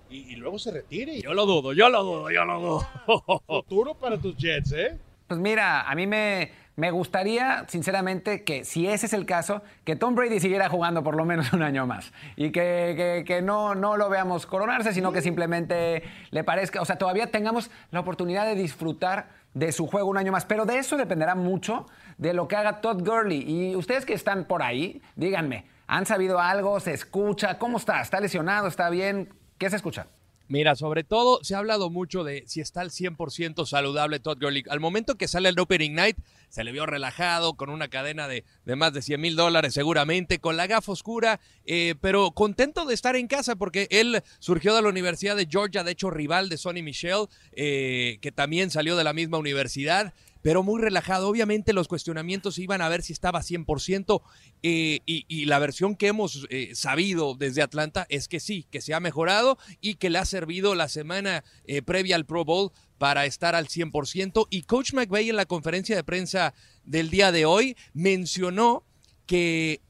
y, 0.09 0.33
y 0.33 0.35
luego 0.35 0.59
se 0.59 0.71
retire. 0.71 1.21
Yo 1.21 1.33
lo 1.33 1.45
dudo, 1.45 1.73
yo 1.73 1.89
lo 1.89 2.03
dudo, 2.03 2.31
yo 2.31 2.45
lo 2.45 2.59
dudo. 2.59 3.41
Futuro 3.47 3.95
para 3.95 4.17
tus 4.17 4.35
Jets, 4.37 4.71
¿eh? 4.73 4.97
Pues 5.27 5.39
mira, 5.39 5.81
a 5.81 5.95
mí 5.95 6.05
me, 6.05 6.51
me 6.75 6.91
gustaría, 6.91 7.65
sinceramente, 7.67 8.43
que 8.43 8.65
si 8.65 8.87
ese 8.87 9.05
es 9.05 9.13
el 9.13 9.25
caso, 9.25 9.63
que 9.85 9.95
Tom 9.95 10.13
Brady 10.13 10.39
siguiera 10.39 10.69
jugando 10.69 11.03
por 11.03 11.15
lo 11.15 11.25
menos 11.25 11.51
un 11.53 11.63
año 11.63 11.87
más. 11.87 12.11
Y 12.35 12.51
que, 12.51 12.93
que, 12.95 13.23
que 13.25 13.41
no, 13.41 13.75
no, 13.75 13.97
lo 13.97 14.09
veamos 14.09 14.45
coronarse, 14.45 14.93
sino 14.93 15.11
que 15.11 15.21
simplemente 15.21 16.03
le 16.31 16.43
parezca, 16.43 16.81
o 16.81 16.85
sea, 16.85 16.97
todavía 16.97 17.31
tengamos 17.31 17.71
la 17.91 18.01
oportunidad 18.01 18.45
de 18.45 18.55
disfrutar 18.55 19.29
de 19.53 19.71
su 19.71 19.87
juego 19.87 20.09
un 20.09 20.17
año 20.17 20.31
más. 20.31 20.45
Pero 20.45 20.65
de 20.65 20.77
eso 20.77 20.97
dependerá 20.97 21.33
mucho 21.33 21.87
de 22.17 22.33
lo 22.33 22.47
que 22.47 22.55
haga 22.55 22.81
Todd 22.81 23.01
Gurley. 23.03 23.43
Y 23.47 23.75
ustedes 23.75 24.05
que 24.05 24.13
están 24.13 24.45
por 24.45 24.61
ahí, 24.61 25.01
díganme, 25.15 25.65
¿han 25.87 26.05
sabido 26.05 26.39
algo? 26.39 26.79
¿Se 26.79 26.93
escucha? 26.93 27.57
¿Cómo 27.57 27.77
está? 27.77 28.01
¿Está 28.01 28.19
lesionado? 28.19 28.67
¿Está 28.67 28.89
bien? 28.89 29.33
¿Qué 29.57 29.69
se 29.69 29.77
escucha? 29.77 30.07
Mira, 30.47 30.75
sobre 30.75 31.03
todo 31.03 31.43
se 31.43 31.55
ha 31.55 31.57
hablado 31.57 31.89
mucho 31.89 32.23
de 32.23 32.43
si 32.45 32.61
está 32.61 32.81
al 32.81 32.91
100% 32.91 33.65
saludable 33.65 34.19
Todd 34.19 34.37
Gurley. 34.39 34.63
Al 34.69 34.79
momento 34.79 35.15
que 35.15 35.27
sale 35.27 35.49
el 35.49 35.59
Opening 35.59 35.95
Night, 35.95 36.17
se 36.49 36.63
le 36.63 36.71
vio 36.71 36.85
relajado, 36.85 37.55
con 37.55 37.69
una 37.69 37.87
cadena 37.87 38.27
de, 38.27 38.45
de 38.63 38.75
más 38.75 38.93
de 38.93 39.01
100 39.01 39.19
mil 39.19 39.35
dólares 39.35 39.73
seguramente, 39.73 40.39
con 40.39 40.55
la 40.55 40.67
gafa 40.67 40.91
oscura, 40.91 41.39
eh, 41.65 41.95
pero 41.99 42.31
contento 42.31 42.85
de 42.85 42.93
estar 42.93 43.15
en 43.15 43.27
casa 43.27 43.55
porque 43.55 43.87
él 43.89 44.21
surgió 44.39 44.75
de 44.75 44.83
la 44.83 44.89
Universidad 44.89 45.35
de 45.35 45.47
Georgia, 45.49 45.83
de 45.83 45.91
hecho 45.91 46.11
rival 46.11 46.47
de 46.47 46.57
Sonny 46.57 46.83
Michel, 46.83 47.25
eh, 47.53 48.19
que 48.21 48.31
también 48.31 48.69
salió 48.69 48.95
de 48.95 49.03
la 49.03 49.13
misma 49.13 49.39
universidad 49.39 50.13
pero 50.45 50.61
muy 50.61 50.79
relajado. 50.79 51.27
Obviamente 51.27 51.73
los 51.73 51.87
cuestionamientos 51.87 52.59
iban 52.59 52.79
a 52.83 52.87
ver 52.87 53.01
si 53.01 53.13
estaba 53.13 53.41
100% 53.41 54.21
eh, 54.61 54.99
y, 55.03 55.45
la 55.45 55.57
versión 55.57 55.95
que 55.95 56.05
hemos 56.05 56.45
eh, 56.51 56.75
sabido 56.75 57.33
desde 57.33 57.63
Atlanta 57.63 58.05
es 58.09 58.27
que 58.27 58.39
sí, 58.39 58.67
que 58.69 58.79
se 58.79 58.93
ha 58.93 58.99
mejorado 58.99 59.57
y 59.81 59.95
que 59.95 60.11
le 60.11 60.19
ha 60.19 60.25
servido 60.25 60.75
la 60.75 60.87
semana 60.87 61.43
eh, 61.65 61.81
previa 61.81 62.15
al 62.15 62.27
Pro 62.27 62.45
Bowl 62.45 62.69
para 62.99 63.25
estar 63.25 63.55
al 63.55 63.65
100%. 63.65 64.45
Y 64.51 64.61
Coach 64.61 64.93
McVay 64.93 65.31
en 65.31 65.35
la 65.35 65.47
conferencia 65.47 65.95
de 65.95 66.03
prensa 66.03 66.53
del 66.83 67.09
día 67.09 67.31
de 67.31 67.45
hoy 67.45 67.75
mencionó 67.95 68.85
que 69.25 69.81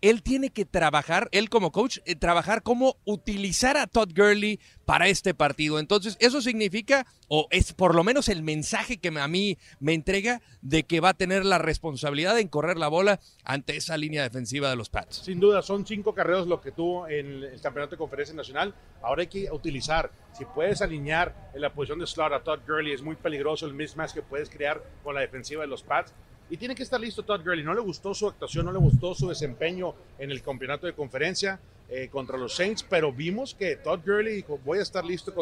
él 0.00 0.22
tiene 0.22 0.50
que 0.50 0.64
trabajar, 0.64 1.28
él 1.32 1.48
como 1.48 1.72
coach, 1.72 1.98
eh, 2.04 2.14
trabajar 2.14 2.62
cómo 2.62 2.96
utilizar 3.04 3.76
a 3.76 3.86
Todd 3.86 4.10
Gurley 4.14 4.60
para 4.84 5.08
este 5.08 5.34
partido. 5.34 5.78
Entonces, 5.78 6.16
eso 6.20 6.40
significa, 6.40 7.06
o 7.28 7.48
es 7.50 7.72
por 7.72 7.94
lo 7.94 8.04
menos 8.04 8.28
el 8.28 8.42
mensaje 8.42 8.98
que 8.98 9.08
a 9.08 9.28
mí 9.28 9.58
me 9.80 9.94
entrega, 9.94 10.40
de 10.62 10.84
que 10.84 11.00
va 11.00 11.10
a 11.10 11.14
tener 11.14 11.44
la 11.44 11.58
responsabilidad 11.58 12.38
en 12.38 12.48
correr 12.48 12.76
la 12.76 12.88
bola 12.88 13.20
ante 13.44 13.76
esa 13.76 13.96
línea 13.96 14.22
defensiva 14.22 14.70
de 14.70 14.76
los 14.76 14.90
Pats. 14.90 15.16
Sin 15.16 15.40
duda, 15.40 15.62
son 15.62 15.86
cinco 15.86 16.14
carreros 16.14 16.46
lo 16.46 16.60
que 16.60 16.72
tuvo 16.72 17.08
en 17.08 17.44
el 17.44 17.60
campeonato 17.60 17.92
de 17.92 17.98
conferencia 17.98 18.34
nacional. 18.34 18.74
Ahora 19.02 19.22
hay 19.22 19.28
que 19.28 19.50
utilizar, 19.50 20.10
si 20.36 20.44
puedes 20.44 20.82
alinear 20.82 21.50
en 21.54 21.60
la 21.60 21.72
posición 21.72 21.98
de 21.98 22.06
slot 22.06 22.32
a 22.32 22.40
Todd 22.40 22.60
Gurley, 22.66 22.92
es 22.92 23.02
muy 23.02 23.16
peligroso 23.16 23.66
el 23.66 23.74
mismatch 23.74 24.12
que 24.12 24.22
puedes 24.22 24.50
crear 24.50 24.82
con 25.02 25.14
la 25.14 25.20
defensiva 25.20 25.62
de 25.62 25.68
los 25.68 25.82
Pats 25.82 26.12
y 26.48 26.56
tiene 26.56 26.74
que 26.74 26.82
estar 26.82 27.00
listo 27.00 27.24
Todd 27.24 27.40
Gurley. 27.42 27.64
No 27.64 27.74
le 27.74 27.80
gustó 27.80 28.14
su 28.14 28.28
actuación, 28.28 28.66
no 28.66 28.72
le 28.72 28.78
gustó 28.78 29.14
su 29.14 29.28
desempeño 29.28 29.94
en 30.18 30.30
el 30.30 30.42
campeonato 30.42 30.86
de 30.86 30.92
conferencia 30.92 31.58
eh, 31.88 32.08
contra 32.08 32.38
los 32.38 32.54
Saints, 32.54 32.84
pero 32.88 33.12
vimos 33.12 33.54
que 33.54 33.76
Todd 33.76 34.00
Gurley 34.04 34.36
dijo, 34.36 34.58
voy 34.64 34.78
a 34.78 34.82
estar 34.82 35.04
listo 35.04 35.32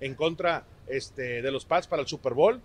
en 0.00 0.14
contra 0.14 0.64
este, 0.86 1.42
de 1.42 1.50
los 1.50 1.64
Pats 1.64 1.86
para 1.86 2.02
el 2.02 2.08
Super 2.08 2.34
Bowl. 2.34 2.60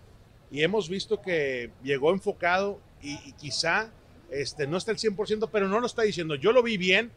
Y 0.49 0.63
hemos 0.63 0.89
visto 0.89 1.21
que 1.21 1.71
llegó 1.83 2.11
enfocado 2.11 2.79
y, 3.01 3.17
quizá 3.33 3.89
este, 4.29 4.67
no 4.67 4.77
está 4.77 4.91
el 4.91 4.97
100%, 4.97 5.49
pero 5.51 5.67
no 5.67 5.79
lo 5.79 5.85
está 5.85 6.01
diciendo. 6.03 6.35
Yo 6.35 6.51
lo 6.51 6.61
vi 6.61 6.77
bien. 6.77 7.11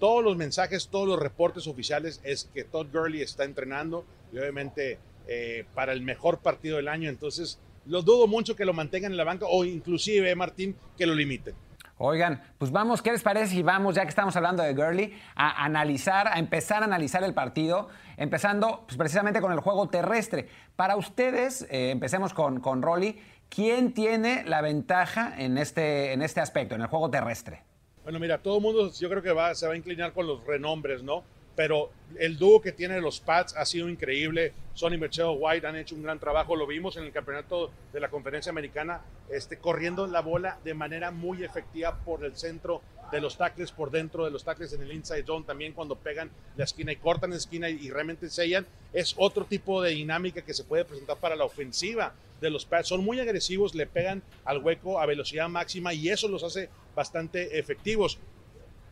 Todos 0.00 0.24
los 0.24 0.36
mensajes, 0.36 0.88
todos 0.88 1.06
los 1.06 1.18
reportes 1.18 1.66
oficiales 1.66 2.20
es 2.24 2.48
que 2.54 2.64
Todd 2.64 2.86
Gurley 2.92 3.20
está 3.20 3.44
entrenando 3.44 4.04
y 4.32 4.38
obviamente 4.38 4.98
eh, 5.28 5.66
para 5.74 5.92
el 5.92 6.00
mejor 6.00 6.38
partido 6.38 6.78
del 6.78 6.88
año. 6.88 7.10
Entonces, 7.10 7.58
lo 7.90 8.02
dudo 8.02 8.28
mucho 8.28 8.54
que 8.54 8.64
lo 8.64 8.72
mantengan 8.72 9.10
en 9.10 9.16
la 9.16 9.24
banca 9.24 9.46
o 9.48 9.64
inclusive, 9.64 10.34
Martín, 10.36 10.76
que 10.96 11.06
lo 11.06 11.14
limiten. 11.14 11.54
Oigan, 11.98 12.40
pues 12.56 12.70
vamos, 12.70 13.02
¿qué 13.02 13.10
les 13.10 13.22
parece 13.22 13.48
si 13.48 13.62
vamos, 13.62 13.96
ya 13.96 14.04
que 14.04 14.08
estamos 14.08 14.34
hablando 14.36 14.62
de 14.62 14.72
Gurley, 14.72 15.12
a 15.34 15.64
analizar, 15.64 16.28
a 16.28 16.38
empezar 16.38 16.82
a 16.82 16.86
analizar 16.86 17.24
el 17.24 17.34
partido, 17.34 17.88
empezando 18.16 18.84
pues, 18.86 18.96
precisamente 18.96 19.40
con 19.40 19.52
el 19.52 19.58
juego 19.58 19.88
terrestre? 19.88 20.48
Para 20.76 20.96
ustedes, 20.96 21.66
eh, 21.68 21.90
empecemos 21.90 22.32
con, 22.32 22.60
con 22.60 22.80
Rolly, 22.80 23.20
¿quién 23.48 23.92
tiene 23.92 24.44
la 24.44 24.62
ventaja 24.62 25.34
en 25.36 25.58
este, 25.58 26.12
en 26.12 26.22
este 26.22 26.40
aspecto, 26.40 26.76
en 26.76 26.82
el 26.82 26.86
juego 26.86 27.10
terrestre? 27.10 27.64
Bueno, 28.04 28.20
mira, 28.20 28.38
todo 28.38 28.58
el 28.58 28.62
mundo 28.62 28.92
yo 28.92 29.10
creo 29.10 29.22
que 29.22 29.32
va, 29.32 29.54
se 29.54 29.66
va 29.66 29.74
a 29.74 29.76
inclinar 29.76 30.12
con 30.12 30.28
los 30.28 30.46
renombres, 30.46 31.02
¿no? 31.02 31.24
Pero 31.60 31.90
el 32.18 32.38
dúo 32.38 32.62
que 32.62 32.72
tiene 32.72 33.02
los 33.02 33.20
Pats 33.20 33.54
ha 33.54 33.66
sido 33.66 33.86
increíble. 33.90 34.54
Sonny 34.72 34.96
Michelle 34.96 35.36
White 35.38 35.66
han 35.66 35.76
hecho 35.76 35.94
un 35.94 36.02
gran 36.02 36.18
trabajo, 36.18 36.56
lo 36.56 36.66
vimos 36.66 36.96
en 36.96 37.04
el 37.04 37.12
campeonato 37.12 37.70
de 37.92 38.00
la 38.00 38.08
conferencia 38.08 38.48
americana, 38.48 39.02
este, 39.28 39.58
corriendo 39.58 40.06
la 40.06 40.22
bola 40.22 40.58
de 40.64 40.72
manera 40.72 41.10
muy 41.10 41.44
efectiva 41.44 41.98
por 42.02 42.24
el 42.24 42.34
centro 42.34 42.80
de 43.12 43.20
los 43.20 43.36
tackles, 43.36 43.72
por 43.72 43.90
dentro 43.90 44.24
de 44.24 44.30
los 44.30 44.42
tackles 44.42 44.72
en 44.72 44.80
el 44.80 44.90
inside 44.90 45.26
zone, 45.26 45.44
también 45.44 45.74
cuando 45.74 45.96
pegan 45.96 46.30
la 46.56 46.64
esquina 46.64 46.92
y 46.92 46.96
cortan 46.96 47.28
la 47.28 47.36
esquina 47.36 47.68
y, 47.68 47.90
realmente 47.90 48.30
sellan, 48.30 48.66
es 48.94 49.14
otro 49.18 49.44
tipo 49.44 49.82
de 49.82 49.90
dinámica 49.90 50.40
que 50.40 50.54
se 50.54 50.64
puede 50.64 50.86
presentar 50.86 51.18
para 51.18 51.36
la 51.36 51.44
ofensiva 51.44 52.14
de 52.40 52.48
los 52.48 52.64
Pats. 52.64 52.88
Son 52.88 53.04
muy 53.04 53.20
agresivos, 53.20 53.74
le 53.74 53.86
pegan 53.86 54.22
al 54.46 54.64
hueco 54.64 54.98
a 54.98 55.04
velocidad 55.04 55.50
máxima 55.50 55.92
y 55.92 56.08
eso 56.08 56.26
los 56.26 56.42
hace 56.42 56.70
bastante 56.96 57.58
efectivos. 57.58 58.18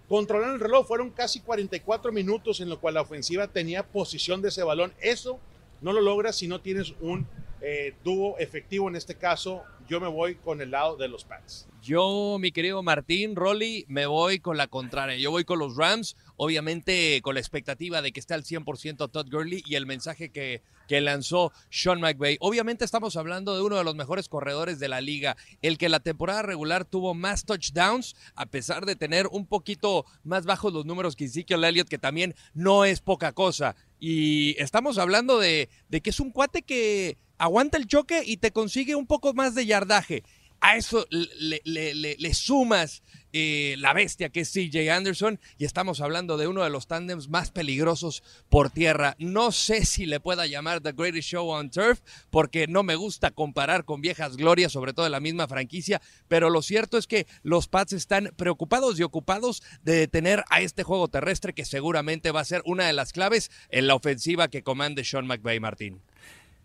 Controlaron 0.08 0.54
el 0.54 0.60
reloj, 0.60 0.86
fueron 0.86 1.10
casi 1.10 1.40
44 1.40 2.12
minutos 2.12 2.60
en 2.60 2.68
lo 2.68 2.80
cual 2.80 2.94
la 2.94 3.02
ofensiva 3.02 3.46
tenía 3.46 3.86
posición 3.86 4.40
de 4.40 4.48
ese 4.48 4.62
balón. 4.62 4.92
Eso 5.00 5.38
no 5.82 5.92
lo 5.92 6.00
logras 6.00 6.36
si 6.36 6.48
no 6.48 6.60
tienes 6.60 6.94
un 7.00 7.26
eh, 7.60 7.94
dúo 8.04 8.38
efectivo. 8.38 8.88
En 8.88 8.96
este 8.96 9.16
caso, 9.16 9.64
yo 9.88 10.00
me 10.00 10.08
voy 10.08 10.36
con 10.36 10.60
el 10.60 10.70
lado 10.70 10.96
de 10.96 11.08
los 11.08 11.24
Pats. 11.24 11.68
Yo, 11.82 12.38
mi 12.40 12.52
querido 12.52 12.82
Martín, 12.82 13.36
Rolly, 13.36 13.84
me 13.88 14.06
voy 14.06 14.38
con 14.38 14.56
la 14.56 14.66
contraria. 14.66 15.16
Yo 15.16 15.30
voy 15.30 15.44
con 15.44 15.58
los 15.58 15.76
Rams, 15.76 16.16
obviamente 16.36 17.20
con 17.22 17.34
la 17.34 17.40
expectativa 17.40 18.00
de 18.00 18.12
que 18.12 18.20
esté 18.20 18.34
al 18.34 18.44
100% 18.44 19.10
Todd 19.10 19.26
Gurley 19.30 19.62
y 19.66 19.74
el 19.74 19.86
mensaje 19.86 20.30
que, 20.30 20.62
que 20.88 21.00
lanzó 21.00 21.52
Sean 21.70 22.00
McVay. 22.00 22.38
Obviamente 22.40 22.84
estamos 22.84 23.16
hablando 23.16 23.54
de 23.54 23.62
uno 23.62 23.76
de 23.76 23.84
los 23.84 23.94
mejores 23.94 24.28
corredores 24.28 24.80
de 24.80 24.88
la 24.88 25.00
liga, 25.00 25.36
el 25.62 25.78
que 25.78 25.88
la 25.88 26.00
temporada 26.00 26.42
regular 26.42 26.84
tuvo 26.84 27.14
más 27.14 27.44
touchdowns, 27.44 28.16
a 28.34 28.46
pesar 28.46 28.86
de 28.86 28.96
tener 28.96 29.28
un 29.28 29.46
poquito 29.46 30.04
más 30.24 30.46
bajos 30.46 30.72
los 30.72 30.86
números 30.86 31.14
que 31.14 31.26
Ezekiel 31.26 31.62
Elliott, 31.62 31.88
que 31.88 31.98
también 31.98 32.34
no 32.54 32.84
es 32.84 33.00
poca 33.00 33.32
cosa. 33.32 33.76
Y 34.00 34.60
estamos 34.60 34.98
hablando 34.98 35.38
de, 35.38 35.68
de 35.88 36.00
que 36.00 36.10
es 36.10 36.18
un 36.18 36.30
cuate 36.30 36.62
que 36.62 37.18
aguanta 37.36 37.76
el 37.76 37.86
choque 37.86 38.22
y 38.24 38.38
te 38.38 38.50
consigue 38.50 38.96
un 38.96 39.06
poco 39.06 39.34
más 39.34 39.54
de 39.54 39.66
yardaje 39.66 40.24
a 40.60 40.76
eso 40.76 41.06
le, 41.10 42.34
sumas 42.34 43.02
eh, 43.32 43.76
la 43.78 43.92
bestia 43.92 44.30
que 44.30 44.40
es 44.40 44.52
CJ 44.52 44.90
Anderson 44.90 45.38
y 45.58 45.64
estamos 45.66 46.00
hablando 46.00 46.36
de 46.36 46.46
uno 46.46 46.64
de 46.64 46.70
los 46.70 46.86
tándems 46.86 47.28
más 47.28 47.50
peligrosos 47.50 48.22
por 48.48 48.70
tierra. 48.70 49.14
No 49.18 49.52
sé 49.52 49.84
si 49.84 50.06
le 50.06 50.20
pueda 50.20 50.46
llamar 50.46 50.80
The 50.80 50.92
Greatest 50.92 51.28
Show 51.28 51.48
on 51.48 51.70
Turf 51.70 52.00
porque 52.30 52.66
no 52.66 52.82
me 52.82 52.96
gusta 52.96 53.30
comparar 53.30 53.84
con 53.84 54.00
viejas 54.00 54.36
glorias, 54.36 54.72
sobre 54.72 54.92
todo 54.92 55.04
de 55.04 55.10
la 55.10 55.20
misma 55.20 55.46
franquicia, 55.46 56.00
pero 56.26 56.50
lo 56.50 56.62
cierto 56.62 56.98
es 56.98 57.06
que 57.06 57.26
los 57.42 57.68
Pats 57.68 57.92
están 57.92 58.32
preocupados 58.36 58.98
y 58.98 59.02
ocupados 59.02 59.62
de 59.82 59.96
detener 59.96 60.44
a 60.50 60.60
este 60.60 60.82
juego 60.82 61.08
terrestre 61.08 61.52
que 61.52 61.64
seguramente 61.64 62.32
va 62.32 62.40
a 62.40 62.44
ser 62.44 62.62
una 62.64 62.86
de 62.86 62.92
las 62.92 63.12
claves 63.12 63.50
en 63.68 63.86
la 63.86 63.94
ofensiva 63.94 64.48
que 64.48 64.62
comande 64.62 65.04
Sean 65.04 65.26
McVay 65.26 65.60
Martín. 65.60 66.00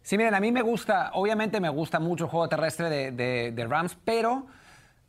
Sí, 0.03 0.17
miren, 0.17 0.35
a 0.35 0.41
mí 0.41 0.51
me 0.51 0.61
gusta, 0.61 1.11
obviamente 1.13 1.61
me 1.61 1.69
gusta 1.69 1.97
mucho 1.97 2.25
el 2.25 2.29
juego 2.29 2.49
terrestre 2.49 3.11
de, 3.13 3.65
Rams, 3.69 3.97
pero 4.03 4.47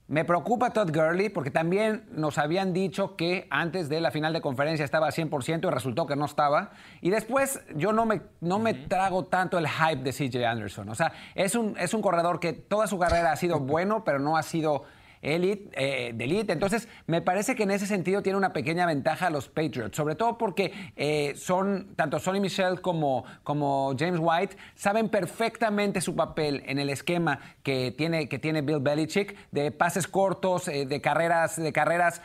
me 0.06 0.24
preocupa 0.24 0.70
Todd 0.70 0.94
Gurley 0.94 1.30
porque 1.30 1.50
también 1.50 2.04
nos 2.12 2.38
habían 2.38 2.72
dicho 2.72 3.16
que 3.16 3.48
antes 3.50 3.88
de 3.88 4.00
la 4.00 4.12
final 4.12 4.32
de 4.32 4.40
conferencia 4.40 4.84
estaba 4.84 5.06
al 5.06 5.12
100% 5.12 5.66
y 5.66 5.70
resultó 5.70 6.06
que 6.06 6.14
no 6.14 6.26
estaba. 6.26 6.70
Y 7.00 7.10
después 7.10 7.60
yo 7.74 7.92
no 7.92 8.06
me, 8.06 8.22
no 8.40 8.60
me 8.60 8.72
trago 8.72 9.24
tanto 9.24 9.58
el 9.58 9.66
hype 9.68 10.04
de 10.04 10.12
CJ 10.12 10.46
Anderson. 10.46 10.88
O 10.88 10.94
sea, 10.94 11.12
es 11.34 11.56
un, 11.56 11.76
es 11.76 11.92
un 11.92 12.00
corredor 12.00 12.38
que 12.38 12.52
toda 12.52 12.86
su 12.86 12.96
carrera 12.96 13.32
ha 13.32 13.36
sido 13.36 13.58
bueno, 13.58 14.04
pero 14.04 14.20
no 14.20 14.36
ha 14.36 14.44
sido 14.44 14.84
elite, 15.24 15.70
eh, 15.72 16.12
de 16.14 16.24
elite. 16.24 16.52
Entonces, 16.52 16.88
me 17.06 17.22
parece 17.22 17.54
que 17.54 17.64
en 17.64 17.70
ese 17.70 17.86
sentido 17.86 18.22
tiene 18.22 18.36
una 18.36 18.52
pequeña 18.52 18.86
ventaja 18.86 19.28
a 19.28 19.30
los 19.30 19.48
Patriots, 19.48 19.96
sobre 19.96 20.14
todo 20.14 20.38
porque 20.38 20.72
eh, 20.96 21.34
son, 21.36 21.94
tanto 21.96 22.18
Sonny 22.18 22.40
Michel 22.40 22.80
como, 22.80 23.24
como 23.42 23.94
James 23.98 24.20
White, 24.22 24.56
saben 24.74 25.08
perfectamente 25.08 26.00
su 26.00 26.14
papel 26.14 26.62
en 26.66 26.78
el 26.78 26.90
esquema 26.90 27.40
que 27.62 27.92
tiene, 27.96 28.28
que 28.28 28.38
tiene 28.38 28.62
Bill 28.62 28.80
Belichick, 28.80 29.36
de 29.50 29.70
pases 29.70 30.06
cortos, 30.06 30.68
eh, 30.68 30.86
de 30.86 31.00
carreras, 31.00 31.56
de 31.56 31.72
carreras 31.72 32.20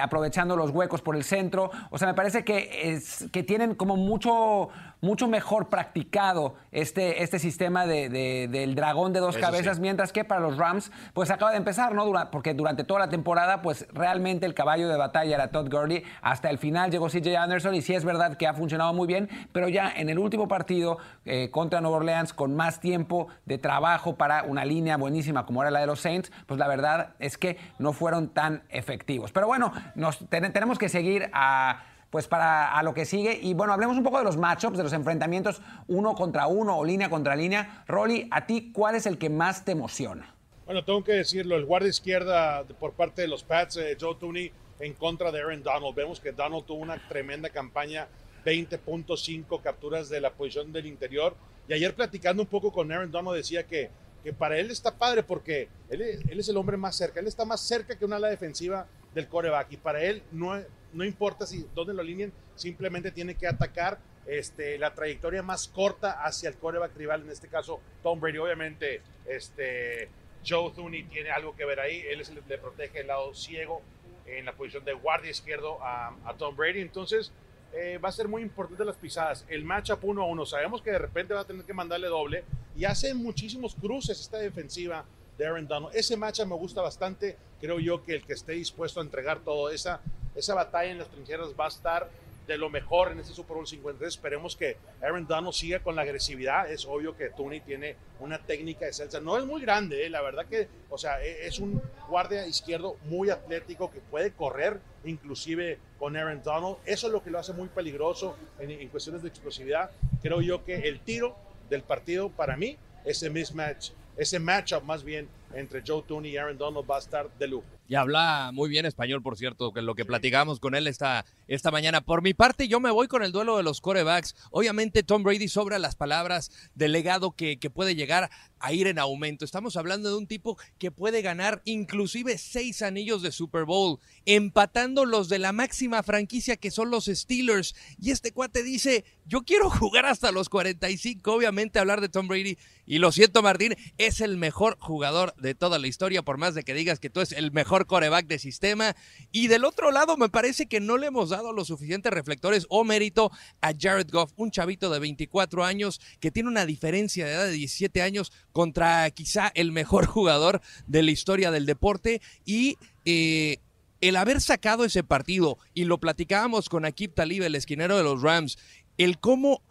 aprovechando 0.00 0.56
los 0.56 0.70
huecos 0.70 1.00
por 1.00 1.16
el 1.16 1.24
centro. 1.24 1.70
O 1.90 1.98
sea, 1.98 2.08
me 2.08 2.14
parece 2.14 2.44
que, 2.44 2.92
es, 2.92 3.26
que 3.32 3.42
tienen 3.42 3.74
como 3.74 3.96
mucho 3.96 4.68
mucho 5.04 5.28
mejor 5.28 5.68
practicado 5.68 6.54
este, 6.72 7.22
este 7.22 7.38
sistema 7.38 7.86
de, 7.86 8.08
del 8.48 8.74
dragón 8.74 9.12
de 9.12 9.20
dos 9.20 9.36
cabezas, 9.36 9.78
mientras 9.78 10.12
que 10.12 10.24
para 10.24 10.40
los 10.40 10.56
Rams, 10.56 10.90
pues 11.12 11.30
acaba 11.30 11.52
de 11.52 11.58
empezar, 11.58 11.94
¿no? 11.94 12.12
porque 12.30 12.54
durante 12.54 12.84
toda 12.84 13.00
la 13.00 13.08
temporada, 13.08 13.62
pues 13.62 13.86
realmente 13.92 14.46
el 14.46 14.54
caballo 14.54 14.88
de 14.88 14.96
batalla 14.96 15.34
era 15.34 15.48
Todd 15.48 15.70
Gurley. 15.70 16.04
Hasta 16.22 16.50
el 16.50 16.58
final 16.58 16.90
llegó 16.90 17.08
CJ 17.08 17.36
Anderson 17.36 17.74
y 17.74 17.82
sí 17.82 17.94
es 17.94 18.04
verdad 18.04 18.36
que 18.36 18.46
ha 18.46 18.54
funcionado 18.54 18.92
muy 18.92 19.06
bien, 19.06 19.28
pero 19.52 19.68
ya 19.68 19.92
en 19.94 20.08
el 20.08 20.18
último 20.18 20.48
partido 20.48 20.98
eh, 21.24 21.50
contra 21.50 21.80
Nueva 21.80 21.98
Orleans, 21.98 22.32
con 22.32 22.56
más 22.56 22.80
tiempo 22.80 23.28
de 23.44 23.58
trabajo 23.58 24.16
para 24.16 24.42
una 24.44 24.64
línea 24.64 24.96
buenísima 24.96 25.46
como 25.46 25.62
era 25.62 25.70
la 25.70 25.80
de 25.80 25.86
los 25.86 26.00
Saints, 26.00 26.32
pues 26.46 26.58
la 26.58 26.68
verdad 26.68 27.14
es 27.18 27.38
que 27.38 27.58
no 27.78 27.92
fueron 27.92 28.28
tan 28.28 28.62
efectivos. 28.70 29.32
Pero 29.32 29.46
bueno, 29.46 29.72
nos, 29.94 30.18
tenemos 30.28 30.78
que 30.78 30.88
seguir 30.88 31.30
a 31.32 31.82
pues 32.14 32.28
para 32.28 32.70
a 32.70 32.80
lo 32.84 32.94
que 32.94 33.06
sigue. 33.06 33.40
Y 33.42 33.54
bueno, 33.54 33.72
hablemos 33.72 33.96
un 33.96 34.04
poco 34.04 34.18
de 34.18 34.24
los 34.24 34.36
matchups, 34.36 34.76
de 34.76 34.84
los 34.84 34.92
enfrentamientos 34.92 35.60
uno 35.88 36.14
contra 36.14 36.46
uno 36.46 36.78
o 36.78 36.84
línea 36.84 37.10
contra 37.10 37.34
línea. 37.34 37.82
Rolly, 37.88 38.28
¿a 38.30 38.46
ti 38.46 38.70
cuál 38.72 38.94
es 38.94 39.06
el 39.06 39.18
que 39.18 39.30
más 39.30 39.64
te 39.64 39.72
emociona? 39.72 40.32
Bueno, 40.64 40.84
tengo 40.84 41.02
que 41.02 41.10
decirlo, 41.10 41.56
el 41.56 41.64
guardia 41.64 41.88
izquierda 41.88 42.62
por 42.78 42.92
parte 42.92 43.22
de 43.22 43.26
los 43.26 43.42
Pats, 43.42 43.78
eh, 43.78 43.96
Joe 44.00 44.14
Tooney, 44.14 44.52
en 44.78 44.92
contra 44.92 45.32
de 45.32 45.40
Aaron 45.40 45.64
Donald. 45.64 45.92
Vemos 45.96 46.20
que 46.20 46.30
Donald 46.30 46.64
tuvo 46.64 46.78
una 46.82 47.02
tremenda 47.08 47.48
campaña, 47.48 48.06
20.5 48.44 49.60
capturas 49.60 50.08
de 50.08 50.20
la 50.20 50.34
posición 50.34 50.72
del 50.72 50.86
interior. 50.86 51.34
Y 51.66 51.72
ayer 51.72 51.96
platicando 51.96 52.44
un 52.44 52.48
poco 52.48 52.70
con 52.70 52.92
Aaron 52.92 53.10
Donald 53.10 53.36
decía 53.36 53.66
que, 53.66 53.90
que 54.22 54.32
para 54.32 54.56
él 54.56 54.70
está 54.70 54.96
padre 54.96 55.24
porque 55.24 55.68
él, 55.90 56.00
es 56.00 56.48
el 56.48 56.56
hombre 56.58 56.76
más 56.76 56.94
cerca, 56.94 57.18
él 57.18 57.26
está 57.26 57.44
más 57.44 57.60
cerca 57.60 57.98
que 57.98 58.04
una 58.04 58.14
ala 58.14 58.28
defensiva 58.28 58.86
del 59.12 59.26
coreback 59.26 59.72
y 59.72 59.76
para 59.78 60.00
él 60.00 60.22
no, 60.30 60.54
no 60.94 61.04
importa 61.04 61.46
si 61.46 61.66
dónde 61.74 61.94
lo 61.94 62.00
alineen, 62.00 62.32
simplemente 62.54 63.10
tiene 63.10 63.34
que 63.34 63.46
atacar 63.46 63.98
este, 64.26 64.78
la 64.78 64.94
trayectoria 64.94 65.42
más 65.42 65.68
corta 65.68 66.24
hacia 66.24 66.48
el 66.48 66.56
coreback 66.56 66.96
rival, 66.96 67.22
en 67.22 67.30
este 67.30 67.48
caso 67.48 67.80
Tom 68.02 68.20
Brady. 68.20 68.38
Obviamente, 68.38 69.02
este, 69.26 70.08
Joe 70.46 70.72
Thuney 70.72 71.04
tiene 71.04 71.30
algo 71.30 71.54
que 71.54 71.64
ver 71.64 71.80
ahí, 71.80 72.02
él 72.08 72.22
le 72.48 72.58
protege 72.58 73.00
el 73.00 73.08
lado 73.08 73.34
ciego 73.34 73.82
en 74.26 74.46
la 74.46 74.52
posición 74.52 74.84
de 74.84 74.94
guardia 74.94 75.30
izquierdo 75.30 75.78
a, 75.82 76.34
Tom 76.38 76.56
Brady. 76.56 76.80
Entonces, 76.80 77.32
eh, 77.72 77.98
va 77.98 78.08
a 78.08 78.12
ser 78.12 78.28
muy 78.28 78.42
importante 78.42 78.84
las 78.84 78.96
pisadas. 78.96 79.44
El 79.48 79.64
matchup 79.64 80.04
uno 80.04 80.22
a 80.22 80.26
uno, 80.26 80.46
sabemos 80.46 80.80
que 80.80 80.90
de 80.90 80.98
repente 80.98 81.34
va 81.34 81.40
a 81.40 81.44
tener 81.44 81.64
que 81.64 81.74
mandarle 81.74 82.08
doble 82.08 82.44
y 82.76 82.84
hace 82.84 83.14
muchísimos 83.14 83.74
cruces 83.74 84.20
esta 84.20 84.38
defensiva 84.38 85.04
de 85.38 85.46
Aaron 85.46 85.66
Donald. 85.66 85.94
Ese 85.94 86.16
matchup 86.16 86.46
me 86.46 86.56
gusta 86.56 86.82
bastante. 86.82 87.36
Creo 87.60 87.80
yo 87.80 88.02
que 88.02 88.16
el 88.16 88.24
que 88.24 88.34
esté 88.34 88.52
dispuesto 88.52 89.00
a 89.00 89.02
entregar 89.02 89.40
todo 89.40 89.70
esa, 89.70 90.00
esa 90.34 90.54
batalla 90.54 90.90
en 90.90 90.98
las 90.98 91.08
trincheras 91.08 91.48
va 91.58 91.66
a 91.66 91.68
estar 91.68 92.08
de 92.46 92.58
lo 92.58 92.68
mejor 92.68 93.12
en 93.12 93.20
este 93.20 93.32
Super 93.32 93.56
Bowl 93.56 93.66
50. 93.66 94.06
Esperemos 94.06 94.56
que 94.56 94.76
Aaron 95.02 95.26
Donald 95.26 95.54
siga 95.54 95.80
con 95.80 95.96
la 95.96 96.02
agresividad. 96.02 96.70
Es 96.70 96.84
obvio 96.84 97.16
que 97.16 97.30
Tony 97.30 97.60
tiene 97.60 97.96
una 98.20 98.38
técnica 98.38 98.86
de 98.86 98.92
salsa. 98.92 99.20
No 99.20 99.38
es 99.38 99.46
muy 99.46 99.62
grande, 99.62 100.06
¿eh? 100.06 100.10
la 100.10 100.20
verdad 100.20 100.46
que, 100.46 100.68
o 100.90 100.98
sea, 100.98 101.22
e, 101.22 101.46
es 101.46 101.58
un 101.58 101.80
guardia 102.08 102.46
izquierdo 102.46 102.96
muy 103.04 103.30
atlético 103.30 103.90
que 103.90 104.00
puede 104.00 104.32
correr, 104.32 104.80
inclusive 105.04 105.78
con 105.98 106.16
Aaron 106.16 106.42
Donald. 106.42 106.76
Eso 106.84 107.06
es 107.06 107.12
lo 107.12 107.22
que 107.22 107.30
lo 107.30 107.38
hace 107.38 107.52
muy 107.52 107.68
peligroso 107.68 108.36
en, 108.58 108.70
en 108.70 108.88
cuestiones 108.88 109.22
de 109.22 109.28
explosividad. 109.28 109.90
Creo 110.22 110.42
yo 110.42 110.64
que 110.64 110.74
el 110.88 111.00
tiro 111.00 111.36
del 111.70 111.82
partido 111.82 112.28
para 112.28 112.56
mí, 112.56 112.76
ese 113.04 113.30
mismatch, 113.30 113.90
ese 114.16 114.38
matchup 114.38 114.82
más 114.84 115.04
bien 115.04 115.28
entre 115.54 115.82
Joe 115.86 116.02
Tooney 116.02 116.32
y 116.32 116.36
Aaron 116.36 116.58
Donald 116.58 116.88
va 116.88 116.96
a 116.96 117.00
estar 117.00 117.30
de 117.38 117.48
lujo. 117.48 117.66
Y 117.86 117.96
habla 117.96 118.50
muy 118.52 118.70
bien 118.70 118.86
español, 118.86 119.22
por 119.22 119.36
cierto, 119.36 119.72
que 119.72 119.82
lo 119.82 119.94
que 119.94 120.06
platicamos 120.06 120.58
con 120.58 120.74
él 120.74 120.86
esta, 120.86 121.26
esta 121.48 121.70
mañana. 121.70 122.00
Por 122.00 122.22
mi 122.22 122.32
parte, 122.32 122.66
yo 122.66 122.80
me 122.80 122.90
voy 122.90 123.08
con 123.08 123.22
el 123.22 123.30
duelo 123.30 123.58
de 123.58 123.62
los 123.62 123.82
corebacks. 123.82 124.34
Obviamente, 124.50 125.02
Tom 125.02 125.22
Brady 125.22 125.48
sobra 125.48 125.78
las 125.78 125.94
palabras 125.94 126.50
del 126.74 126.92
legado 126.92 127.32
que, 127.32 127.58
que 127.58 127.68
puede 127.68 127.94
llegar 127.94 128.30
a 128.58 128.72
ir 128.72 128.86
en 128.86 128.98
aumento. 128.98 129.44
Estamos 129.44 129.76
hablando 129.76 130.08
de 130.08 130.16
un 130.16 130.26
tipo 130.26 130.56
que 130.78 130.90
puede 130.90 131.20
ganar 131.20 131.60
inclusive 131.66 132.38
seis 132.38 132.80
anillos 132.80 133.20
de 133.20 133.32
Super 133.32 133.64
Bowl, 133.66 134.00
empatando 134.24 135.04
los 135.04 135.28
de 135.28 135.38
la 135.38 135.52
máxima 135.52 136.02
franquicia 136.02 136.56
que 136.56 136.70
son 136.70 136.90
los 136.90 137.04
Steelers. 137.04 137.74
Y 138.00 138.12
este 138.12 138.32
cuate 138.32 138.62
dice, 138.62 139.04
yo 139.26 139.42
quiero 139.42 139.68
jugar 139.68 140.06
hasta 140.06 140.32
los 140.32 140.48
45. 140.48 141.30
Obviamente, 141.30 141.78
hablar 141.78 142.00
de 142.00 142.08
Tom 142.08 142.28
Brady, 142.28 142.56
y 142.86 142.98
lo 142.98 143.12
siento, 143.12 143.42
Martín, 143.42 143.76
es 143.98 144.20
el 144.20 144.36
mejor 144.36 144.78
jugador 144.78 145.34
de 145.44 145.54
toda 145.54 145.78
la 145.78 145.86
historia, 145.86 146.22
por 146.22 146.38
más 146.38 146.54
de 146.54 146.64
que 146.64 146.74
digas 146.74 146.98
que 146.98 147.10
tú 147.10 147.20
es 147.20 147.32
el 147.32 147.52
mejor 147.52 147.86
coreback 147.86 148.26
de 148.26 148.38
sistema. 148.38 148.96
Y 149.30 149.48
del 149.48 149.64
otro 149.64 149.92
lado, 149.92 150.16
me 150.16 150.28
parece 150.28 150.66
que 150.66 150.80
no 150.80 150.96
le 150.96 151.08
hemos 151.08 151.30
dado 151.30 151.52
los 151.52 151.68
suficientes 151.68 152.12
reflectores 152.12 152.66
o 152.70 152.82
mérito 152.82 153.30
a 153.60 153.72
Jared 153.78 154.08
Goff, 154.10 154.32
un 154.36 154.50
chavito 154.50 154.90
de 154.90 154.98
24 154.98 155.64
años 155.64 156.00
que 156.18 156.30
tiene 156.30 156.48
una 156.48 156.66
diferencia 156.66 157.26
de 157.26 157.32
edad 157.32 157.44
de 157.44 157.52
17 157.52 158.02
años 158.02 158.32
contra 158.52 159.10
quizá 159.10 159.52
el 159.54 159.70
mejor 159.70 160.06
jugador 160.06 160.62
de 160.86 161.02
la 161.02 161.10
historia 161.10 161.50
del 161.50 161.66
deporte. 161.66 162.20
Y. 162.44 162.76
Eh, 163.04 163.58
el 164.00 164.16
haber 164.16 164.42
sacado 164.42 164.84
ese 164.84 165.02
partido, 165.02 165.56
y 165.72 165.84
lo 165.84 165.98
platicábamos 165.98 166.68
con 166.68 166.84
Akib 166.84 167.14
Talib, 167.14 167.42
el 167.42 167.54
esquinero 167.54 167.96
de 167.96 168.02
los 168.02 168.20
Rams, 168.20 168.58
el 168.98 169.18
cómo 169.18 169.62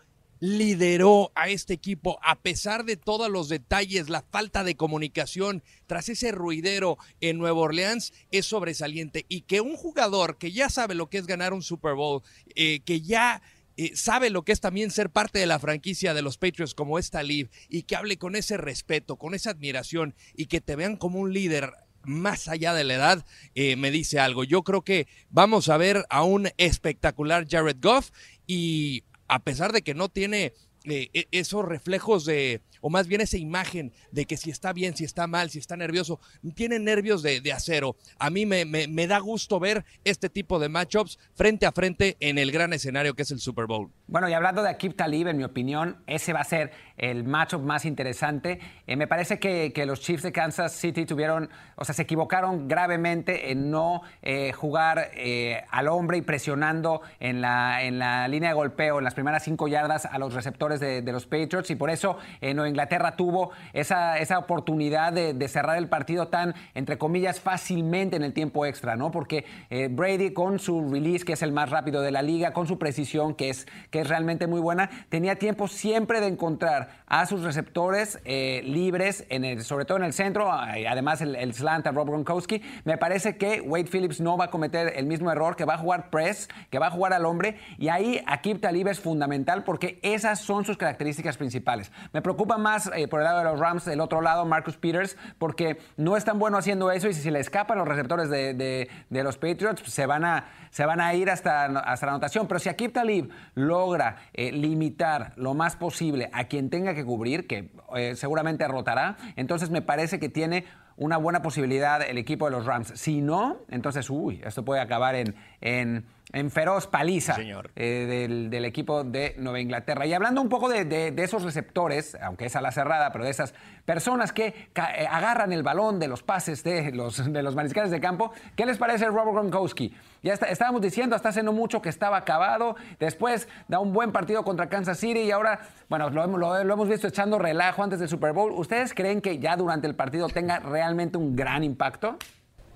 lideró 0.44 1.32
a 1.36 1.48
este 1.48 1.74
equipo 1.74 2.20
a 2.22 2.38
pesar 2.38 2.84
de 2.84 2.98
todos 2.98 3.30
los 3.30 3.48
detalles, 3.48 4.10
la 4.10 4.26
falta 4.30 4.66
de 4.66 4.76
comunicación 4.76 5.64
tras 5.88 6.10
ese 6.10 6.34
ruidero 6.34 6.98
en 7.22 7.38
Nueva 7.38 7.62
Orleans 7.62 8.12
es 8.30 8.46
sobresaliente 8.46 9.26
y 9.30 9.44
que 9.44 9.62
un 9.62 9.78
jugador 9.78 10.38
que 10.38 10.52
ya 10.52 10.68
sabe 10.68 10.96
lo 10.96 11.08
que 11.08 11.18
es 11.18 11.28
ganar 11.28 11.54
un 11.54 11.64
Super 11.64 11.94
Bowl, 11.94 12.24
eh, 12.56 12.82
que 12.84 13.00
ya 13.00 13.42
eh, 13.78 13.96
sabe 13.96 14.30
lo 14.30 14.42
que 14.42 14.52
es 14.52 14.60
también 14.60 14.92
ser 14.92 15.10
parte 15.10 15.40
de 15.40 15.46
la 15.46 15.60
franquicia 15.60 16.14
de 16.14 16.24
los 16.24 16.38
Patriots 16.38 16.74
como 16.74 17.00
esta 17.00 17.24
Liv 17.24 17.50
y 17.70 17.84
que 17.84 17.96
hable 17.96 18.18
con 18.18 18.36
ese 18.36 18.58
respeto, 18.58 19.16
con 19.16 19.36
esa 19.36 19.52
admiración 19.52 20.14
y 20.36 20.48
que 20.48 20.60
te 20.60 20.76
vean 20.76 20.98
como 20.98 21.20
un 21.20 21.32
líder 21.32 21.72
más 22.04 22.50
allá 22.50 22.74
de 22.74 22.84
la 22.84 22.96
edad, 22.96 23.26
eh, 23.56 23.78
me 23.78 23.92
dice 23.92 24.20
algo. 24.20 24.44
Yo 24.44 24.64
creo 24.64 24.82
que 24.82 25.08
vamos 25.30 25.70
a 25.70 25.78
ver 25.78 26.06
a 26.10 26.24
un 26.24 26.50
espectacular 26.58 27.48
Jared 27.50 27.78
Goff 27.82 28.10
y 28.46 29.06
a 29.28 29.40
pesar 29.40 29.72
de 29.72 29.82
que 29.82 29.94
no 29.94 30.10
tiene 30.10 30.54
eh, 30.86 31.10
e, 31.14 31.28
esos 31.32 31.64
reflejos 31.64 32.26
de, 32.26 32.62
o 32.82 32.90
más 32.90 33.08
bien 33.08 33.22
esa 33.22 33.38
imagen 33.38 33.94
de 34.12 34.26
que 34.26 34.36
si 34.36 34.50
está 34.52 34.74
bien, 34.74 34.96
si 34.98 35.06
está 35.06 35.28
mal, 35.28 35.50
si 35.50 35.60
está 35.60 35.78
nervioso, 35.78 36.20
tiene 36.56 36.78
nervios 36.80 37.24
de, 37.24 37.42
acero. 37.54 37.96
A 38.20 38.30
mí 38.30 38.46
me, 38.46 38.66
me, 38.66 39.08
da 39.08 39.20
gusto 39.20 39.60
ver 39.60 39.86
este 40.04 40.30
tipo 40.30 40.60
de 40.60 40.68
matchups 40.68 41.18
frente 41.36 41.66
a 41.66 41.72
frente 41.72 42.18
en 42.20 42.38
el 42.38 42.52
gran 42.52 42.74
escenario 42.74 43.14
que 43.14 43.22
es 43.22 43.32
el 43.32 43.40
Super 43.40 43.66
Bowl. 43.66 43.92
Bueno, 44.08 44.28
y 44.28 44.34
hablando 44.34 44.62
de 44.62 44.70
Akib 44.70 44.96
Talib, 44.96 45.28
en 45.28 45.38
mi 45.38 45.46
opinión, 45.46 46.04
ese 46.06 46.34
va 46.34 46.42
a 46.42 46.46
ser 46.46 46.72
el 46.98 47.24
matchup 47.24 47.62
más 47.62 47.86
interesante. 47.86 48.60
Eh, 48.88 48.96
me 48.96 49.08
parece 49.08 49.40
que, 49.40 49.72
los 49.86 50.00
Chiefs 50.00 50.24
de 50.24 50.32
Kansas 50.32 50.72
City 50.74 51.06
tuvieron, 51.06 51.50
o 51.76 51.84
sea, 51.84 51.94
se 51.94 52.04
equivocaron 52.04 52.68
gravemente 52.68 53.52
en 53.52 53.70
no 53.70 54.02
eh, 54.22 54.54
jugar 54.54 55.10
eh, 55.14 55.64
al 55.70 55.90
hombre 55.90 56.18
y 56.18 56.22
presionando 56.22 57.02
en 57.20 57.42
la, 57.42 57.84
en 57.84 58.00
la 58.00 58.28
línea 58.28 58.50
de 58.50 58.56
golpeo, 58.56 59.00
en 59.00 59.04
las 59.04 59.14
primeras 59.14 59.44
cinco 59.44 59.68
yardas 59.68 60.06
a 60.06 60.18
los 60.20 60.34
receptores 60.34 60.80
de, 60.80 61.02
de 61.02 61.12
los 61.12 61.26
Patriots, 61.26 61.70
y 61.72 61.76
por 61.76 61.90
eso 61.90 62.18
no 62.56 62.66
Inglaterra 62.66 63.16
tuvo 63.16 63.52
esa, 63.74 64.18
esa 64.20 64.38
oportunidad 64.38 65.12
de, 65.14 65.48
cerrar 65.48 65.78
el 65.78 65.90
partido 65.90 66.28
tan, 66.30 66.56
entre 66.74 66.98
comillas, 66.98 67.40
fácilmente 67.40 68.16
en 68.16 68.24
el 68.24 68.34
tiempo 68.34 68.66
extra, 68.66 68.96
¿no? 68.96 69.12
Porque 69.12 69.46
Brady 69.92 70.34
con 70.34 70.60
su 70.60 70.90
release, 70.90 71.26
que 71.26 71.34
es 71.34 71.42
el 71.42 71.52
más 71.52 71.70
rápido 71.70 72.02
de 72.02 72.12
la 72.12 72.22
liga, 72.22 72.54
con 72.54 72.68
su 72.68 72.80
precisión, 72.80 73.36
que 73.36 73.50
es, 73.50 73.68
que 73.92 74.02
es 74.02 74.08
realmente 74.08 74.48
muy 74.48 74.62
buena, 74.62 74.90
tenía 75.10 75.36
tiempo 75.36 75.68
siempre 75.68 76.22
de 76.22 76.28
encontrar 76.28 76.83
a 77.08 77.26
sus 77.26 77.44
receptores 77.44 78.20
eh, 78.26 78.62
libres, 78.66 79.26
en 79.30 79.46
el, 79.46 79.64
sobre 79.64 79.86
todo 79.86 79.98
en 79.98 80.04
el 80.04 80.14
centro, 80.14 80.52
además 80.52 81.22
el, 81.22 81.54
slant 81.54 81.88
a 81.88 81.92
Rob 81.92 82.08
Gronkowski. 82.08 82.62
Me 82.86 82.98
parece 82.98 83.38
que 83.38 83.62
Wade 83.62 83.86
Phillips 83.86 84.22
no 84.22 84.38
va 84.38 84.46
a 84.46 84.50
cometer 84.50 84.94
el 84.96 85.06
mismo 85.06 85.32
error, 85.32 85.56
que 85.56 85.66
va 85.66 85.76
a 85.76 85.78
jugar 85.78 86.10
press, 86.10 86.50
que 86.70 86.80
va 86.80 86.88
a 86.88 86.92
jugar 86.92 87.14
al 87.14 87.26
hombre, 87.26 87.58
y 87.78 87.90
ahí 87.90 88.24
Akib 88.28 88.60
Talib 88.60 88.88
es 88.88 89.00
fundamental 89.00 89.64
porque 89.64 90.00
esas 90.02 90.40
son 90.40 90.66
sus 90.66 90.78
características 90.78 91.38
principales. 91.38 91.92
Me 92.12 92.22
preocupa 92.22 92.58
más 92.58 92.92
eh, 92.96 93.08
por 93.08 93.20
el 93.20 93.26
lado 93.26 93.40
de 93.40 93.46
los 93.46 93.60
Rams, 93.60 93.86
del 93.86 94.02
otro 94.02 94.22
lado 94.22 94.46
Marcus 94.46 94.78
Peters, 94.78 95.18
porque 95.38 95.78
no 95.98 96.18
es 96.18 96.26
tan 96.26 96.40
bueno 96.40 96.58
haciendo 96.58 96.92
eso 96.92 97.08
y 97.08 97.14
si 97.14 97.22
se 97.22 97.32
le 97.32 97.40
escapan 97.40 97.78
los 97.78 97.88
receptores 97.88 98.30
de, 98.30 98.90
los 99.10 99.38
Patriots, 99.38 99.82
pues, 99.82 99.94
se, 99.94 100.06
van 100.06 100.26
a, 100.26 100.46
se 100.70 100.86
van 100.86 101.00
a 101.00 101.14
ir 101.14 101.30
hasta, 101.30 101.66
hasta 101.66 102.06
la 102.06 102.12
anotación. 102.14 102.48
Pero 102.48 102.60
si 102.60 102.70
Akib 102.70 102.92
Talib 102.92 103.30
logra 103.56 104.18
eh, 104.34 104.52
limitar 104.52 105.34
lo 105.36 105.54
más 105.54 105.76
posible 105.76 106.30
a 106.34 106.46
quien 106.46 106.70
tenga 106.74 106.96
que 106.96 107.06
cubrir, 107.06 107.46
que 107.46 107.70
eh, 107.96 108.16
seguramente 108.16 108.68
rotará, 108.68 109.16
entonces 109.36 109.70
me 109.70 109.84
parece 109.84 110.20
que 110.20 110.28
tiene 110.28 110.66
una 110.98 111.18
buena 111.18 111.44
posibilidad 111.44 112.02
el 112.02 112.18
equipo 112.18 112.46
de 112.46 112.52
los 112.52 112.66
Rams. 112.66 112.94
Si 112.96 113.22
no, 113.22 113.60
entonces, 113.70 114.10
uy, 114.10 114.42
esto 114.44 114.66
puede 114.66 114.82
acabar 114.82 115.14
en, 115.14 115.36
en 115.62 116.04
en 116.34 116.50
feroz 116.50 116.88
paliza 116.88 117.36
eh, 117.76 118.28
del, 118.50 118.66
equipo 118.66 119.04
de 119.04 119.36
Nueva 119.38 119.60
Inglaterra. 119.60 120.06
Y 120.08 120.14
hablando 120.14 120.42
un 120.42 120.50
poco 120.50 120.68
de, 120.68 121.14
esos 121.18 121.44
receptores, 121.44 122.18
aunque 122.22 122.46
es 122.46 122.56
a 122.56 122.62
la 122.62 122.72
cerrada, 122.72 123.12
pero 123.12 123.24
de 123.24 123.30
esas 123.30 123.54
personas 123.86 124.34
que 124.34 124.48
eh, 124.48 125.08
agarran 125.10 125.54
el 125.54 125.62
balón 125.62 126.00
de 126.00 126.08
los 126.08 126.24
pases 126.24 126.64
de 126.64 126.92
los, 126.92 127.32
de 127.32 127.44
los 127.44 127.56
mariscales 127.56 127.92
de 127.92 128.02
campo, 128.02 128.32
¿qué 128.56 128.66
les 128.66 128.80
parece 128.80 129.06
Robert 129.06 129.34
Gronkowski? 129.34 129.94
Ya 130.24 130.34
estábamos 130.34 130.82
diciendo 130.82 131.16
hasta 131.16 131.30
hace 131.30 131.44
no 131.44 131.54
mucho 131.54 131.82
que 131.82 131.90
estaba 131.90 132.18
acabado, 132.18 132.76
después 133.00 133.48
da 133.68 133.80
un 133.80 133.94
buen 133.94 134.12
partido 134.12 134.44
contra 134.44 134.70
Kansas 134.70 134.98
City 134.98 135.20
y 135.20 135.32
ahora, 135.32 135.60
bueno, 135.88 136.10
lo, 136.10 136.26
lo 136.28 136.74
hemos 136.74 136.90
visto 136.90 137.08
echando 137.08 137.38
relajo 137.38 137.84
antes 137.84 138.00
del 138.00 138.10
Super 138.10 138.34
Bowl. 138.34 138.52
¿Ustedes 138.54 138.96
creen 138.96 139.22
que 139.22 139.38
ya 139.38 139.56
durante 139.56 139.86
el 139.86 139.96
partido 139.96 140.30
tenga 140.30 140.60
realmente 140.60 141.18
un 141.18 141.36
gran 141.36 141.64
impacto? 141.64 142.18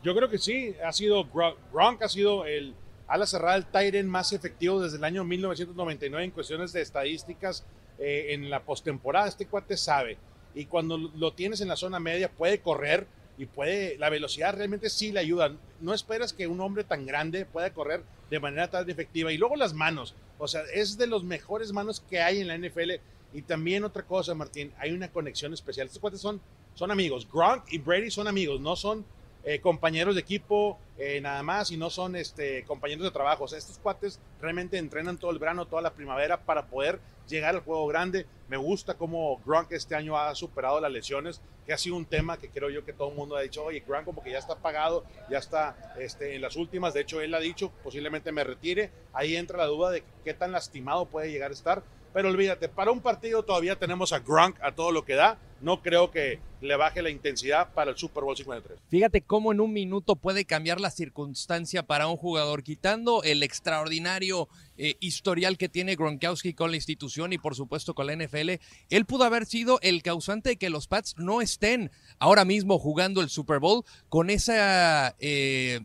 Yo 0.04 0.16
creo 0.16 0.30
que 0.30 0.38
sí, 0.38 0.76
ha 0.86 0.92
sido 0.94 1.28
Gronk 1.74 2.04
ha 2.04 2.08
sido 2.08 2.46
el 2.46 2.76
ala 3.08 3.26
cerrada 3.26 3.56
el 3.56 3.66
Tyren 3.66 4.08
más 4.08 4.34
efectivo 4.34 4.82
desde 4.82 4.98
el 4.98 5.04
año 5.04 5.24
1999 5.24 6.26
en 6.26 6.32
cuestiones 6.32 6.74
de 6.74 6.82
estadísticas 6.82 7.66
eh, 8.00 8.28
en 8.30 8.50
la 8.50 8.64
postemporada. 8.64 9.28
Este 9.28 9.48
cuate 9.48 9.78
sabe. 9.78 10.18
Y 10.54 10.66
cuando 10.66 10.98
lo 10.98 11.34
tienes 11.34 11.62
en 11.62 11.68
la 11.68 11.76
zona 11.76 12.00
media, 12.00 12.30
puede 12.30 12.60
correr 12.60 13.08
y 13.38 13.46
puede. 13.46 13.98
La 13.98 14.10
velocidad 14.10 14.56
realmente 14.56 14.90
sí 14.90 15.12
le 15.12 15.20
ayuda. 15.20 15.54
No 15.80 15.94
esperas 15.94 16.34
que 16.34 16.48
un 16.48 16.60
hombre 16.62 16.84
tan 16.84 17.06
grande 17.06 17.46
pueda 17.46 17.74
correr 17.74 18.04
de 18.30 18.40
manera 18.40 18.70
tan 18.70 18.90
efectiva. 18.90 19.32
Y 19.32 19.38
luego 19.38 19.56
las 19.56 19.74
manos. 19.74 20.16
O 20.38 20.48
sea, 20.48 20.62
es 20.74 20.98
de 20.98 21.08
los 21.08 21.24
mejores 21.24 21.72
manos 21.72 22.04
que 22.10 22.22
hay 22.22 22.42
en 22.42 22.48
la 22.48 22.58
NFL. 22.58 22.94
Y 23.34 23.42
también 23.44 23.84
otra 23.84 24.04
cosa, 24.04 24.34
Martín, 24.34 24.72
hay 24.80 24.92
una 24.92 25.12
conexión 25.12 25.54
especial. 25.54 25.88
Estos 25.88 26.02
cuates 26.02 26.22
son, 26.22 26.42
son 26.76 26.92
amigos. 26.92 27.28
Gronk 27.32 27.72
y 27.72 27.78
Brady 27.78 28.10
son 28.10 28.28
amigos, 28.28 28.60
no 28.60 28.76
son 28.76 29.06
eh, 29.48 29.62
compañeros 29.62 30.14
de 30.16 30.20
equipo 30.20 30.78
eh, 30.98 31.22
nada 31.22 31.42
más 31.42 31.72
y 31.72 31.78
no 31.78 31.90
son 31.90 32.18
este, 32.18 32.66
compañeros 32.66 33.06
de 33.06 33.12
trabajo. 33.12 33.46
estos 33.46 33.78
cuates 33.78 34.20
realmente 34.42 34.78
entrenan 34.78 35.18
todo 35.18 35.32
el 35.32 35.40
verano, 35.40 35.66
toda 35.66 35.82
la 35.82 35.94
primavera 35.94 36.42
para 36.42 36.66
poder 36.66 37.00
llegar 37.30 37.56
al 37.56 37.62
juego 37.62 37.88
grande. 37.88 38.26
Me 38.50 38.58
gusta 38.58 38.96
cómo 38.96 39.40
Gronk 39.46 39.72
este 39.72 39.96
año 39.96 40.18
ha 40.18 40.36
superado 40.36 40.82
las 40.82 40.92
lesiones, 40.92 41.40
que 41.66 41.72
ha 41.72 41.78
sido 41.78 41.96
un 41.96 42.04
tema 42.04 42.36
que 42.38 42.50
creo 42.50 42.70
yo 42.70 42.84
que 42.84 42.92
todo 42.92 43.08
el 43.08 43.16
mundo 43.16 43.38
ha 43.38 43.42
dicho, 43.42 43.64
oye, 43.64 43.82
Gronk 43.88 44.04
como 44.04 44.22
que 44.22 44.32
ya 44.32 44.38
está 44.38 44.58
pagado, 44.58 45.06
ya 45.30 45.38
está 45.38 45.96
este, 45.98 46.36
en 46.36 46.42
las 46.42 46.58
últimas. 46.58 46.94
De 46.94 47.00
hecho, 47.00 47.22
él 47.22 47.34
ha 47.34 47.40
dicho, 47.40 47.72
posiblemente 47.86 48.34
me 48.34 48.44
retire. 48.44 48.92
Ahí 49.14 49.38
entra 49.38 49.60
la 49.60 49.68
duda 49.68 49.92
de 49.92 50.04
qué 50.26 50.34
tan 50.34 50.52
lastimado 50.52 51.06
puede 51.06 51.32
llegar 51.32 51.52
a 51.52 51.54
estar. 51.54 51.84
Pero 52.14 52.30
olvídate, 52.30 52.70
para 52.70 52.92
un 52.92 53.02
partido 53.02 53.44
todavía 53.44 53.76
tenemos 53.78 54.14
a 54.14 54.20
Gronk 54.20 54.58
a 54.62 54.72
todo 54.72 54.92
lo 54.92 55.06
que 55.06 55.16
da. 55.16 55.38
No 55.62 55.82
creo 55.82 56.12
que 56.12 56.40
le 56.62 56.76
baje 56.76 57.02
la 57.02 57.10
intensidad 57.10 57.74
para 57.74 57.92
el 57.92 57.98
Super 57.98 58.24
Bowl 58.24 58.36
53. 58.36 58.80
Fíjate 58.90 59.22
cómo 59.22 59.52
en 59.52 59.60
un 59.60 59.74
minuto 59.74 60.16
puede 60.16 60.46
cambiar 60.46 60.80
la 60.80 60.92
circunstancia 60.92 61.84
para 61.84 62.08
un 62.08 62.18
jugador, 62.18 62.64
quitando 62.64 63.24
el 63.24 63.44
extraordinario 63.44 64.48
eh, 64.78 64.96
historial 65.00 65.58
que 65.58 65.70
tiene 65.70 65.96
Gronkowski 65.96 66.54
con 66.54 66.72
la 66.72 66.78
institución 66.78 67.34
y 67.34 67.38
por 67.38 67.56
supuesto 67.56 67.94
con 67.94 68.08
la 68.08 68.16
NFL. 68.16 68.52
Él 68.90 69.06
pudo 69.06 69.24
haber 69.24 69.46
sido 69.46 69.80
el 69.82 70.04
causante 70.04 70.50
de 70.50 70.58
que 70.58 70.70
los 70.70 70.88
Pats 70.88 71.16
no 71.18 71.42
estén 71.42 71.92
ahora 72.20 72.46
mismo 72.46 72.80
jugando 72.80 73.22
el 73.22 73.30
Super 73.30 73.60
Bowl 73.60 73.84
con 74.10 74.30
esa, 74.30 75.16
eh, 75.20 75.82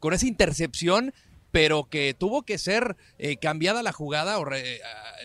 con 0.00 0.12
esa 0.12 0.26
intercepción 0.26 1.12
pero 1.52 1.88
que 1.88 2.14
tuvo 2.14 2.42
que 2.42 2.58
ser 2.58 2.96
eh, 3.18 3.36
cambiada 3.36 3.84
la 3.84 3.92
jugada 3.92 4.40
o 4.40 4.46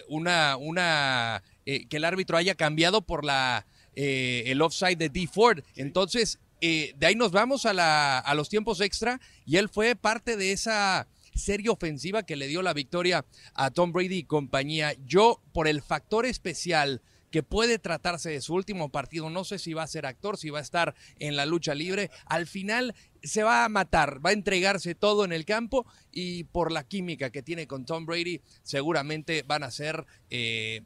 una, 0.10 0.58
una 0.58 1.42
que 1.66 1.88
el 1.90 2.06
árbitro 2.06 2.38
haya 2.38 2.54
cambiado 2.54 3.02
por 3.02 3.26
la 3.26 3.66
el 3.96 4.62
offside 4.62 4.98
de 4.98 5.10
D 5.10 5.28
Ford. 5.28 5.64
Entonces, 5.76 6.38
de 6.62 6.96
ahí 7.02 7.16
nos 7.16 7.32
vamos 7.32 7.66
a, 7.66 7.74
la, 7.74 8.20
a 8.20 8.36
los 8.36 8.48
tiempos 8.48 8.80
extra 8.80 9.20
y 9.44 9.58
él 9.58 9.70
fue 9.70 9.96
parte 9.96 10.38
de 10.38 10.52
esa 10.52 11.08
serie 11.38 11.70
ofensiva 11.70 12.24
que 12.24 12.36
le 12.36 12.48
dio 12.48 12.62
la 12.62 12.74
victoria 12.74 13.26
a 13.54 13.72
Tom 13.72 13.92
Brady 13.92 14.18
y 14.18 14.24
compañía. 14.24 14.94
Yo, 15.06 15.42
por 15.54 15.68
el 15.68 15.82
factor 15.82 16.26
especial 16.26 17.02
que 17.32 17.44
puede 17.44 17.80
tratarse 17.80 18.30
de 18.30 18.42
su 18.42 18.54
último 18.54 18.90
partido, 18.90 19.30
no 19.30 19.44
sé 19.44 19.60
si 19.60 19.74
va 19.74 19.84
a 19.84 19.88
ser 19.88 20.06
actor, 20.06 20.38
si 20.38 20.50
va 20.50 20.60
a 20.60 20.62
estar 20.62 20.96
en 21.20 21.36
la 21.36 21.46
lucha 21.46 21.76
libre, 21.76 22.10
al 22.26 22.48
final 22.48 22.96
se 23.24 23.44
va 23.44 23.66
a 23.66 23.70
matar, 23.70 24.26
va 24.26 24.30
a 24.30 24.34
entregarse 24.34 24.96
todo 24.96 25.26
en 25.26 25.34
el 25.34 25.46
campo 25.46 25.86
y 26.12 26.46
por 26.46 26.72
la 26.72 26.84
química 26.84 27.30
que 27.30 27.44
tiene 27.44 27.68
con 27.68 27.86
Tom 27.86 28.06
Brady, 28.06 28.42
seguramente 28.64 29.44
van 29.46 29.64
a 29.64 29.72
ser, 29.72 30.06
eh, 30.30 30.82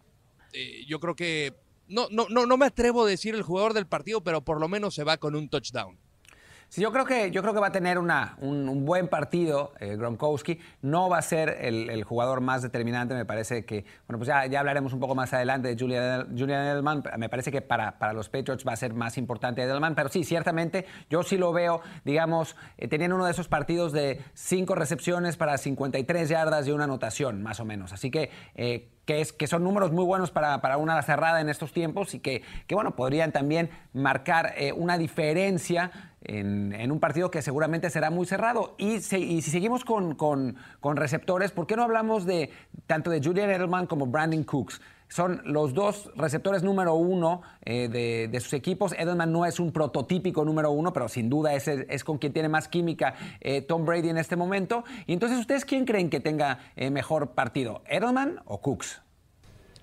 eh, 0.54 0.86
yo 0.88 1.00
creo 1.00 1.16
que, 1.16 1.54
no, 1.88 2.08
no, 2.10 2.28
no, 2.30 2.46
no 2.46 2.58
me 2.58 2.66
atrevo 2.66 3.06
a 3.06 3.10
decir 3.10 3.36
el 3.36 3.44
jugador 3.44 3.74
del 3.74 3.88
partido, 3.88 4.24
pero 4.24 4.44
por 4.44 4.60
lo 4.60 4.68
menos 4.68 4.96
se 4.96 5.04
va 5.04 5.18
con 5.18 5.36
un 5.36 5.50
touchdown. 5.50 5.98
Sí, 6.72 6.80
yo 6.80 6.94
creo 6.94 7.04
que, 7.04 7.32
yo 7.32 7.42
creo 7.42 7.54
que 7.54 7.60
va 7.60 7.68
a 7.68 7.72
tener 7.74 8.00
una, 8.00 8.38
un, 8.40 8.86
buen 8.86 9.10
partido 9.10 9.74
eh, 9.82 9.98
Gronkowski. 9.98 10.58
No 10.82 11.10
va 11.10 11.18
a 11.18 11.22
ser 11.22 11.58
el, 11.60 12.02
jugador 12.06 12.40
más 12.40 12.62
determinante. 12.62 13.14
Me 13.14 13.26
parece 13.26 13.66
que, 13.66 13.84
bueno, 14.08 14.20
pues 14.20 14.30
ya, 14.30 14.46
ya 14.46 14.62
hablaremos 14.62 14.94
un 14.94 15.02
poco 15.02 15.14
más 15.14 15.34
adelante 15.34 15.68
de 15.68 15.76
Julian, 15.78 16.30
Julian 16.30 16.68
Edelman. 16.68 17.04
Me 17.18 17.28
parece 17.28 17.52
que 17.52 17.62
para, 17.62 18.00
para 18.00 18.14
los 18.14 18.30
Patriots 18.30 18.66
va 18.66 18.72
a 18.72 18.78
ser 18.78 18.94
más 18.94 19.18
importante 19.18 19.62
Edelman. 19.62 19.96
Pero 19.96 20.08
sí, 20.08 20.24
ciertamente, 20.24 20.86
yo 21.10 21.24
sí 21.24 21.36
lo 21.36 21.52
veo, 21.52 21.82
digamos, 22.06 22.56
eh, 22.78 22.88
teniendo 22.88 23.18
uno 23.18 23.26
de 23.26 23.32
esos 23.32 23.50
partidos 23.50 23.92
de 23.92 24.22
cinco 24.34 24.74
recepciones 24.74 25.36
para 25.36 25.58
53 25.58 26.30
yardas 26.30 26.70
y 26.70 26.72
una 26.72 26.86
anotación, 26.86 27.44
más 27.44 27.60
o 27.60 27.66
menos. 27.66 27.92
Así 27.92 28.10
que. 28.10 28.32
Eh, 28.56 28.88
que, 29.06 29.22
es, 29.22 29.34
que 29.34 29.48
son 29.48 29.64
números 29.64 29.92
muy 29.92 30.06
buenos 30.06 30.32
para, 30.32 30.62
para, 30.62 30.78
una 30.78 31.02
cerrada 31.02 31.42
en 31.42 31.50
estos 31.50 31.74
tiempos 31.74 32.14
y 32.14 32.20
que, 32.20 32.44
que 32.68 32.76
bueno, 32.76 32.96
podrían 32.96 33.32
también 33.32 33.70
marcar 33.94 34.54
una 34.76 34.98
diferencia 34.98 35.92
en, 36.24 36.92
un 36.92 37.00
partido 37.00 37.32
que 37.32 37.42
seguramente 37.42 37.90
será 37.90 38.10
muy 38.10 38.26
cerrado. 38.26 38.76
Y, 38.78 39.00
si 39.00 39.42
seguimos 39.42 39.84
con, 39.84 40.16
con, 40.16 40.56
receptores, 40.96 41.52
¿por 41.52 41.68
qué 41.68 41.76
no 41.76 41.84
hablamos 41.84 42.26
de 42.26 42.52
tanto 42.88 43.10
de 43.10 43.22
Julian 43.22 43.50
Edelman 43.50 43.88
como 43.88 44.08
Brandon 44.08 44.44
Cooks? 44.44 44.82
Son 45.12 45.42
los 45.44 45.74
dos 45.74 46.10
receptores 46.16 46.64
número 46.64 46.94
uno 46.94 47.42
eh, 47.66 47.90
de, 48.32 48.40
sus 48.40 48.54
equipos. 48.54 48.94
Edelman 48.94 49.30
no 49.30 49.46
es 49.46 49.60
un 49.60 49.74
prototípico 49.74 50.46
número 50.46 50.72
uno, 50.72 50.94
pero 50.94 51.10
sin 51.10 51.30
duda 51.30 51.54
es, 51.54 51.68
es 51.68 52.06
con 52.06 52.18
quien 52.18 52.32
tiene 52.32 52.48
más 52.48 52.70
química 52.70 53.16
eh, 53.42 53.62
Tom 53.62 53.86
Brady 53.86 54.08
en 54.08 54.18
este 54.18 54.38
momento. 54.38 54.86
Y 55.08 55.12
entonces, 55.12 55.38
¿ustedes 55.38 55.66
quién 55.66 55.84
creen 55.84 56.10
que 56.10 56.22
tenga 56.22 56.72
eh, 56.78 56.90
mejor 56.90 57.32
partido? 57.32 57.82
¿Edelman 57.88 58.40
o 58.46 58.62
Cooks? 58.62 59.02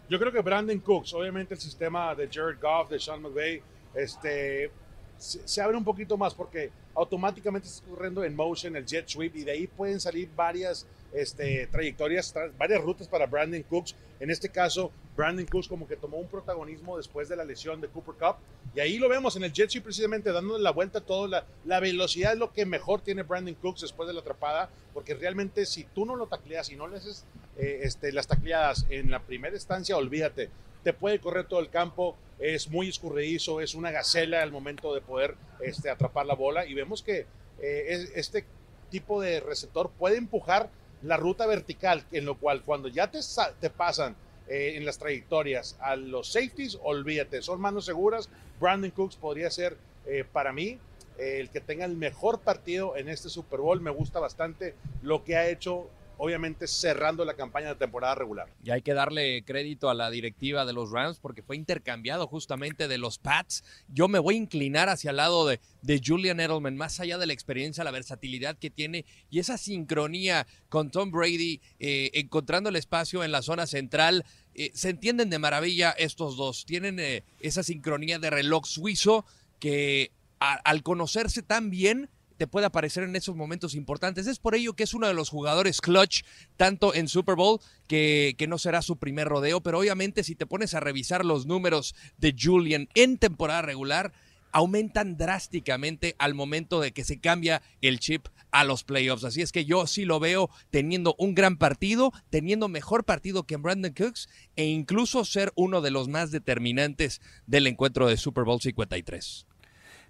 Yo 0.09 0.19
creo 0.19 0.33
que 0.33 0.41
Brandon 0.41 0.79
Cooks, 0.79 1.13
obviamente 1.13 1.53
el 1.53 1.61
sistema 1.61 2.15
de 2.15 2.27
Jared 2.33 2.59
Goff, 2.59 2.89
de 2.89 2.99
Sean 2.99 3.21
McVay, 3.21 3.61
este, 3.95 4.71
se, 5.19 5.61
abre 5.61 5.77
un 5.77 5.85
poquito 5.85 6.17
más 6.17 6.33
porque 6.33 6.71
automáticamente 6.95 7.69
está 7.69 7.87
corriendo 7.87 8.25
en 8.25 8.35
motion 8.35 8.77
el 8.77 8.87
jet 8.87 9.07
sweep 9.07 9.37
y 9.37 9.45
de 9.45 9.53
ahí 9.53 9.67
pueden 9.67 10.01
salir 10.01 10.31
varias 10.35 10.87
este, 11.13 11.67
trayectorias, 11.69 12.35
varias 12.57 12.83
rutas 12.83 13.09
para 13.09 13.27
Brandon 13.27 13.63
Cooks. 13.63 13.95
En 14.21 14.31
este 14.31 14.49
caso, 14.49 14.91
Brandon 15.17 15.47
Cooks 15.47 15.69
como 15.69 15.87
que 15.87 15.97
tomó 15.97 16.19
un 16.19 16.29
protagonismo 16.29 16.97
después 16.97 17.29
de 17.29 17.37
la 17.37 17.45
lesión 17.45 17.81
de 17.81 17.89
Cooper 17.89 18.15
Cup 18.15 18.37
y 18.75 18.81
ahí 18.81 18.99
lo 18.99 19.09
vemos 19.09 19.37
en 19.37 19.45
el 19.45 19.53
jet 19.53 19.71
precisamente 19.83 20.33
dándole 20.33 20.63
la 20.63 20.71
vuelta 20.71 20.99
a 20.99 21.03
todo. 21.03 21.27
La, 21.27 21.45
la 21.65 21.81
velocidad 21.81 22.33
es 22.33 22.39
lo 22.39 22.53
que 22.53 22.67
mejor 22.67 23.01
tiene 23.01 23.23
Brandon 23.23 23.55
Cooks 23.55 23.83
después 23.83 24.07
de 24.07 24.15
la 24.15 24.21
atrapada 24.21 24.71
porque 24.95 25.15
realmente 25.15 25.67
si 25.67 25.85
tú 25.85 26.05
no 26.05 26.17
lo 26.17 26.27
tacleas 26.27 26.71
y 26.71 26.77
no 26.77 26.89
le 26.89 26.97
haces 26.97 27.25
eh, 27.57 27.81
este, 27.83 28.13
las 28.13 28.27
tacleadas 28.27 28.87
en 28.91 29.11
la 29.11 29.21
primera 29.21 29.55
instancia, 29.55 29.97
olvídate 29.97 30.51
te 30.83 30.93
puede 30.93 31.19
correr 31.19 31.47
todo 31.47 31.61
el 31.61 31.71
campo, 31.71 32.17
es 32.39 32.69
muy 32.69 32.89
escurridizo, 32.89 33.61
es 33.61 33.75
una 33.75 33.91
gacela 33.91 34.43
al 34.43 34.53
momento 34.53 34.95
de 34.95 35.01
poder 35.01 35.35
este, 35.61 35.91
atrapar 35.91 36.27
la 36.27 36.35
bola 36.35 36.67
y 36.67 36.75
vemos 36.75 37.03
que 37.03 37.27
eh, 37.61 38.09
este 38.15 38.45
tipo 38.91 39.21
de 39.21 39.41
receptor 39.41 39.91
puede 39.91 40.17
empujar 40.17 40.71
la 41.03 41.17
ruta 41.17 41.47
vertical, 41.47 42.05
en 42.13 42.25
lo 42.25 42.37
cual 42.37 42.63
cuando 42.63 42.89
ya 42.89 43.11
te, 43.11 43.21
te 43.61 43.71
pasan 43.71 44.17
eh, 44.49 44.75
en 44.77 44.85
las 44.85 44.99
trayectorias 44.99 45.77
a 45.81 45.97
los 45.97 46.33
safeties, 46.33 46.79
olvídate, 46.83 47.43
son 47.43 47.61
manos 47.61 47.85
seguras. 47.85 48.29
Brandon 48.61 48.91
Cooks 48.91 49.17
podría 49.17 49.51
ser 49.51 49.77
eh, 50.07 50.25
para 50.31 50.53
mí 50.53 50.79
el 51.19 51.51
que 51.51 51.61
tenga 51.61 51.85
el 51.85 51.97
mejor 51.97 52.41
partido 52.41 52.97
en 52.97 53.09
este 53.09 53.29
Super 53.29 53.61
Bowl. 53.61 53.81
Me 53.81 53.91
gusta 53.91 54.21
bastante 54.21 54.75
lo 55.03 55.25
que 55.25 55.37
ha 55.37 55.49
hecho 55.49 55.91
obviamente 56.19 56.67
cerrando 56.67 57.25
la 57.25 57.35
campaña 57.35 57.69
de 57.69 57.77
temporada 57.77 58.15
regular. 58.15 58.49
Y 58.63 58.71
hay 58.71 58.83
que 58.83 58.93
darle 58.93 59.45
crédito 59.45 59.89
a 59.89 59.95
la 59.95 60.11
directiva 60.11 60.67
de 60.67 60.73
los 60.73 60.91
Rams 60.91 61.19
porque 61.19 61.43
fue 61.43 61.57
intercambiado 61.57 62.27
justamente 62.27 62.89
de 62.89 62.99
los 62.99 63.19
Pats. 63.19 63.65
Yo 63.89 64.09
me 64.09 64.19
voy 64.19 64.35
a 64.35 64.39
inclinar 64.39 64.89
hacia 64.89 65.11
el 65.11 65.17
lado 65.17 65.47
de, 65.47 65.61
de 65.83 66.03
Julian 66.05 66.41
Edelman, 66.41 66.77
más 66.77 67.01
allá 67.01 67.19
de 67.19 67.27
la 67.27 67.33
experiencia, 67.33 67.85
la 67.85 67.91
versatilidad 67.91 68.59
que 68.59 68.69
tiene 68.69 69.07
y 69.31 69.39
esa 69.39 69.57
sincronía 69.57 70.47
con 70.69 70.91
Tom 70.91 71.11
Brady, 71.11 71.61
eh, 71.79 72.11
encontrando 72.15 72.69
el 72.69 72.77
espacio 72.77 73.25
en 73.25 73.33
la 73.33 73.43
zona 73.43 73.67
central. 73.67 74.25
Eh, 74.55 74.73
se 74.75 74.91
entienden 74.91 75.31
de 75.31 75.39
maravilla 75.39 75.93
estos 75.93 76.37
dos. 76.37 76.67
Tienen 76.67 76.99
eh, 76.99 77.23
esa 77.41 77.63
sincronía 77.63 78.19
de 78.19 78.31
reloj 78.31 78.67
suizo 78.67 79.25
que 79.61 80.13
al 80.41 80.83
conocerse 80.85 81.43
tan 81.43 81.69
bien 81.71 82.11
te 82.39 82.47
puede 82.47 82.67
aparecer 82.67 83.05
en 83.05 83.17
esos 83.17 83.37
momentos 83.37 83.75
importantes. 83.75 84.27
Es 84.27 84.39
por 84.39 84.55
ello 84.55 84.75
que 84.75 84.85
es 84.85 84.95
uno 84.95 85.07
de 85.07 85.15
los 85.15 85.29
jugadores 85.29 85.81
clutch, 85.81 86.23
tanto 86.57 86.95
en 86.95 87.09
Super 87.09 87.35
Bowl, 87.35 87.61
que, 87.87 88.35
que, 88.39 88.47
no 88.47 88.57
será 88.57 88.81
su 88.81 88.97
primer 88.97 89.29
rodeo, 89.29 89.61
pero 89.61 89.81
obviamente 89.81 90.25
si 90.25 90.35
te 90.35 90.47
pones 90.47 90.73
a 90.75 90.81
revisar 90.81 91.25
los 91.25 91.45
números 91.45 91.95
de 92.17 92.35
Julian 92.39 92.89
en 92.95 93.19
temporada 93.19 93.63
regular, 93.63 94.13
aumentan 94.53 95.17
drásticamente 95.17 96.15
al 96.19 96.35
momento 96.35 96.81
de 96.81 96.93
que 96.93 97.05
se 97.05 97.21
cambia 97.21 97.63
el 97.81 97.99
chip 97.99 98.29
a 98.51 98.65
los 98.65 98.85
playoffs. 98.85 99.25
Así 99.25 99.43
es 99.43 99.53
que 99.53 99.65
yo 99.65 99.87
sí 99.87 100.05
lo 100.05 100.21
veo 100.21 100.51
teniendo 100.71 101.15
un 101.19 101.35
gran 101.35 101.57
partido, 101.59 102.13
teniendo 102.31 102.69
mejor 102.69 103.05
partido 103.05 103.45
que 103.45 103.57
Brandon 103.57 103.93
Cooks 103.93 104.29
e 104.57 104.65
incluso 104.65 105.25
ser 105.25 105.53
uno 105.55 105.81
de 105.81 105.91
los 105.91 106.09
más 106.09 106.31
determinantes 106.31 107.21
del 107.47 107.67
encuentro 107.67 108.07
de 108.07 108.17
Super 108.17 108.45
Bowl 108.45 108.61
53. 108.61 109.47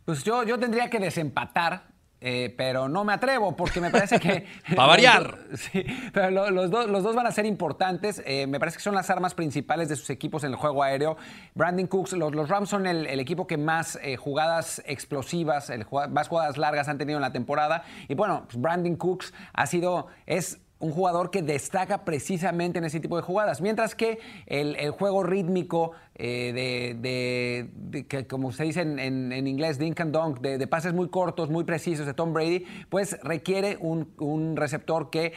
Pues 0.05 0.25
yo, 0.25 0.45
yo 0.45 0.59
tendría 0.59 0.89
que 0.89 1.01
desempatar 1.01 1.98
eh, 2.21 2.53
pero 2.57 2.89
no 2.89 3.05
me 3.05 3.13
atrevo 3.13 3.55
porque 3.55 3.81
me 3.81 3.91
parece 3.91 4.19
que... 4.19 4.47
Para 4.75 4.89
variar. 4.89 5.39
sí, 5.55 5.85
pero 6.13 6.51
los, 6.51 6.71
dos 6.71 7.15
van 7.15 7.27
a 7.27 7.33
ser 7.33 7.47
importantes. 7.47 8.23
Eh, 8.27 8.47
me 8.47 8.59
parece 8.59 8.79
que 8.79 8.83
son 8.83 8.95
las 8.95 9.09
armas 9.11 9.35
principales 9.35 9.89
de 9.89 9.97
sus 9.97 10.11
equipos 10.11 10.45
en 10.45 10.51
el 10.51 10.57
juego 10.57 10.83
aéreo. 10.83 11.17
Brandon 11.55 11.87
Cooks, 11.87 12.13
los, 12.15 12.49
Rams 12.49 12.69
son 12.69 12.87
el, 12.87 13.21
equipo 13.21 13.47
que 13.47 13.57
más 13.57 13.99
eh, 14.03 14.17
jugadas 14.17 14.83
explosivas, 14.87 15.71
más 16.11 16.29
jugadas 16.29 16.59
largas 16.59 16.89
han 16.89 16.99
tenido 16.99 17.19
en 17.19 17.23
la 17.23 17.33
temporada. 17.33 17.85
Y 18.09 18.15
bueno, 18.15 18.45
pues 18.47 18.61
Brandon 18.61 18.97
Cooks 18.97 19.33
ha 19.53 19.67
sido, 19.67 20.09
es 20.27 20.61
un 20.81 20.93
jugador 20.93 21.31
que 21.31 21.43
destaca 21.43 22.05
precisamente 22.05 22.79
en 22.79 22.85
ese 22.85 23.01
tipo 23.01 23.17
de 23.17 23.23
jugadas. 23.23 23.61
Mientras 23.61 23.95
que 23.95 24.19
el, 24.47 24.91
juego 24.91 25.23
rítmico 25.23 25.93
eh, 26.15 26.99
de, 27.01 28.05
que 28.05 28.27
como 28.27 28.53
se 28.53 28.65
dice 28.65 28.83
en, 28.83 29.47
inglés, 29.47 29.79
dink 29.79 30.01
and 30.01 30.13
dunk, 30.13 30.41
de, 30.41 30.67
pases 30.67 30.93
muy 30.93 31.09
cortos, 31.09 31.51
muy 31.51 31.65
precisos 31.65 32.07
de 32.07 32.15
Tom 32.15 32.33
Brady, 32.33 32.65
pues 32.89 33.19
requiere 33.23 33.77
un, 33.81 34.57
receptor 34.57 35.11
que 35.11 35.33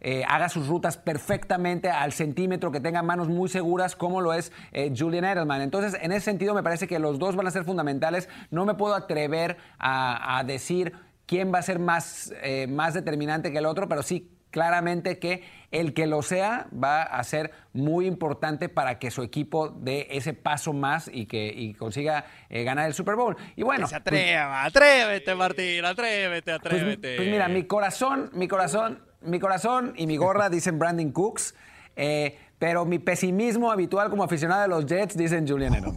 eh, 0.00 0.22
haga 0.28 0.48
sus 0.48 0.66
rutas 0.68 0.96
perfectamente 0.96 1.90
al 1.90 2.12
centímetro, 2.12 2.70
que 2.70 2.80
tenga 2.80 3.02
manos 3.02 3.28
muy 3.28 3.48
seguras, 3.48 3.96
como 3.96 4.20
lo 4.20 4.32
es 4.32 4.52
eh, 4.72 4.92
Julian 4.96 5.24
Edelman. 5.24 5.60
Entonces, 5.62 5.98
en 6.00 6.12
ese 6.12 6.26
sentido, 6.26 6.54
me 6.54 6.62
parece 6.62 6.86
que 6.86 6.98
los 6.98 7.18
dos 7.18 7.36
van 7.36 7.46
a 7.46 7.50
ser 7.50 7.64
fundamentales. 7.64 8.28
No 8.50 8.64
me 8.64 8.74
puedo 8.74 8.94
atrever 8.94 9.56
a, 9.78 10.42
decir 10.46 10.92
quién 11.26 11.52
va 11.52 11.58
a 11.58 11.62
ser 11.62 11.78
más, 11.80 12.32
más 12.68 12.94
determinante 12.94 13.50
que 13.50 13.58
el 13.58 13.66
otro, 13.66 13.88
pero 13.88 14.02
sí 14.02 14.30
claramente 14.56 15.18
que 15.18 15.44
el 15.70 15.92
que 15.92 16.06
lo 16.06 16.22
sea 16.22 16.66
va 16.72 17.02
a 17.02 17.22
ser 17.24 17.52
muy 17.74 18.06
importante 18.06 18.70
para 18.70 18.98
que 18.98 19.10
su 19.10 19.22
equipo 19.22 19.68
dé 19.68 20.06
ese 20.12 20.32
paso 20.32 20.72
más 20.72 21.10
y 21.12 21.26
que 21.26 21.76
consiga 21.78 22.24
eh, 22.48 22.64
ganar 22.64 22.86
el 22.86 22.94
Super 22.94 23.16
Bowl. 23.16 23.36
Y 23.54 23.64
bueno, 23.64 23.84
que 23.84 23.94
se 23.94 24.00
pues 24.00 24.14
atreva, 24.14 24.64
atrévete 24.64 25.34
Martín, 25.34 25.84
atrévete, 25.84 26.58
pues, 26.58 26.72
atrévete. 26.72 27.16
Pues, 27.16 27.28
mira, 27.28 27.48
mi 27.48 27.64
corazón, 27.64 28.30
mi 28.32 28.48
corazón, 28.48 29.02
mi 29.20 29.38
corazón 29.38 29.92
y 29.94 30.06
mi 30.06 30.16
gorra 30.16 30.48
dicen 30.56 30.78
Brandon 30.78 31.12
Cooks. 31.12 31.54
Eh, 31.94 32.38
pero 32.58 32.86
mi 32.86 32.98
pesimismo 32.98 33.70
habitual 33.70 34.08
como 34.08 34.24
aficionado 34.24 34.62
de 34.62 34.68
los 34.68 34.86
Jets, 34.86 35.18
dicen 35.18 35.46
Julian 35.46 35.74
Edelman. 35.74 35.96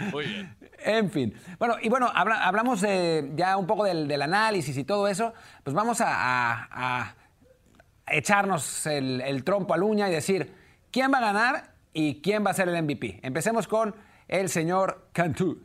Muy 0.10 0.24
bien. 0.26 0.56
En 0.84 1.10
fin. 1.10 1.34
Bueno, 1.58 1.76
y 1.80 1.88
bueno, 1.88 2.10
hablamos 2.14 2.80
ya 3.34 3.56
un 3.56 3.66
poco 3.66 3.84
del, 3.84 4.22
análisis 4.22 4.76
y 4.76 4.84
todo 4.84 5.08
eso. 5.08 5.32
Pues 5.62 5.74
vamos 5.74 5.98
a, 6.00 7.14
echarnos 8.06 8.86
el, 8.86 9.44
trompo 9.44 9.74
al 9.74 9.82
uña 9.82 10.08
y 10.08 10.12
decir 10.12 10.52
quién 10.90 11.12
va 11.12 11.18
a 11.18 11.32
ganar 11.32 11.74
y 11.92 12.20
quién 12.20 12.44
va 12.44 12.50
a 12.50 12.54
ser 12.54 12.68
el 12.68 12.82
MVP. 12.82 13.20
Empecemos 13.22 13.68
con 13.68 13.94
el 14.28 14.48
señor 14.48 15.08
Cantú. 15.12 15.62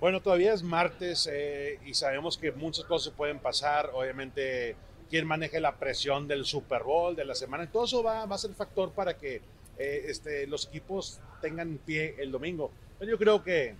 Bueno, 0.00 0.20
todavía 0.20 0.52
es 0.52 0.64
martes 0.64 1.28
eh, 1.32 1.78
y 1.86 1.94
sabemos 1.94 2.36
que 2.36 2.50
muchas 2.50 2.84
cosas 2.86 3.12
pueden 3.12 3.38
pasar. 3.38 3.90
Obviamente, 3.94 4.74
quién 5.08 5.26
maneje 5.26 5.60
la 5.60 5.76
presión 5.76 6.26
del 6.26 6.44
Super 6.44 6.82
Bowl, 6.82 7.14
de 7.14 7.24
la 7.24 7.36
semana. 7.36 7.70
Todo 7.70 7.84
eso 7.84 8.02
va, 8.02 8.22
a 8.22 8.38
ser 8.38 8.52
factor 8.54 8.90
para 8.92 9.16
que 9.16 9.36
eh, 9.78 10.06
este, 10.08 10.46
los 10.48 10.66
equipos 10.66 11.20
tengan 11.40 11.78
pie 11.78 12.16
el 12.18 12.32
domingo. 12.32 12.72
Pero 12.98 13.12
yo 13.12 13.18
creo 13.18 13.44
que 13.44 13.76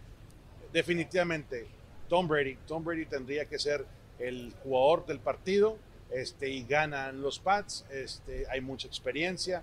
definitivamente 0.73 1.67
Tom 2.09 2.29
Brady, 2.29 2.59
Tom 2.67 2.85
Brady 2.85 3.07
tendría 3.07 3.47
que 3.47 3.59
ser 3.59 3.87
el 4.19 4.53
jugador 4.63 5.07
del 5.07 5.19
partido 5.19 5.79
este, 6.11 6.49
y 6.51 6.65
ganan 6.65 7.23
los 7.23 7.39
Pats. 7.39 7.85
Este, 7.91 8.45
hay 8.51 8.61
mucha 8.61 8.87
experiencia. 8.87 9.63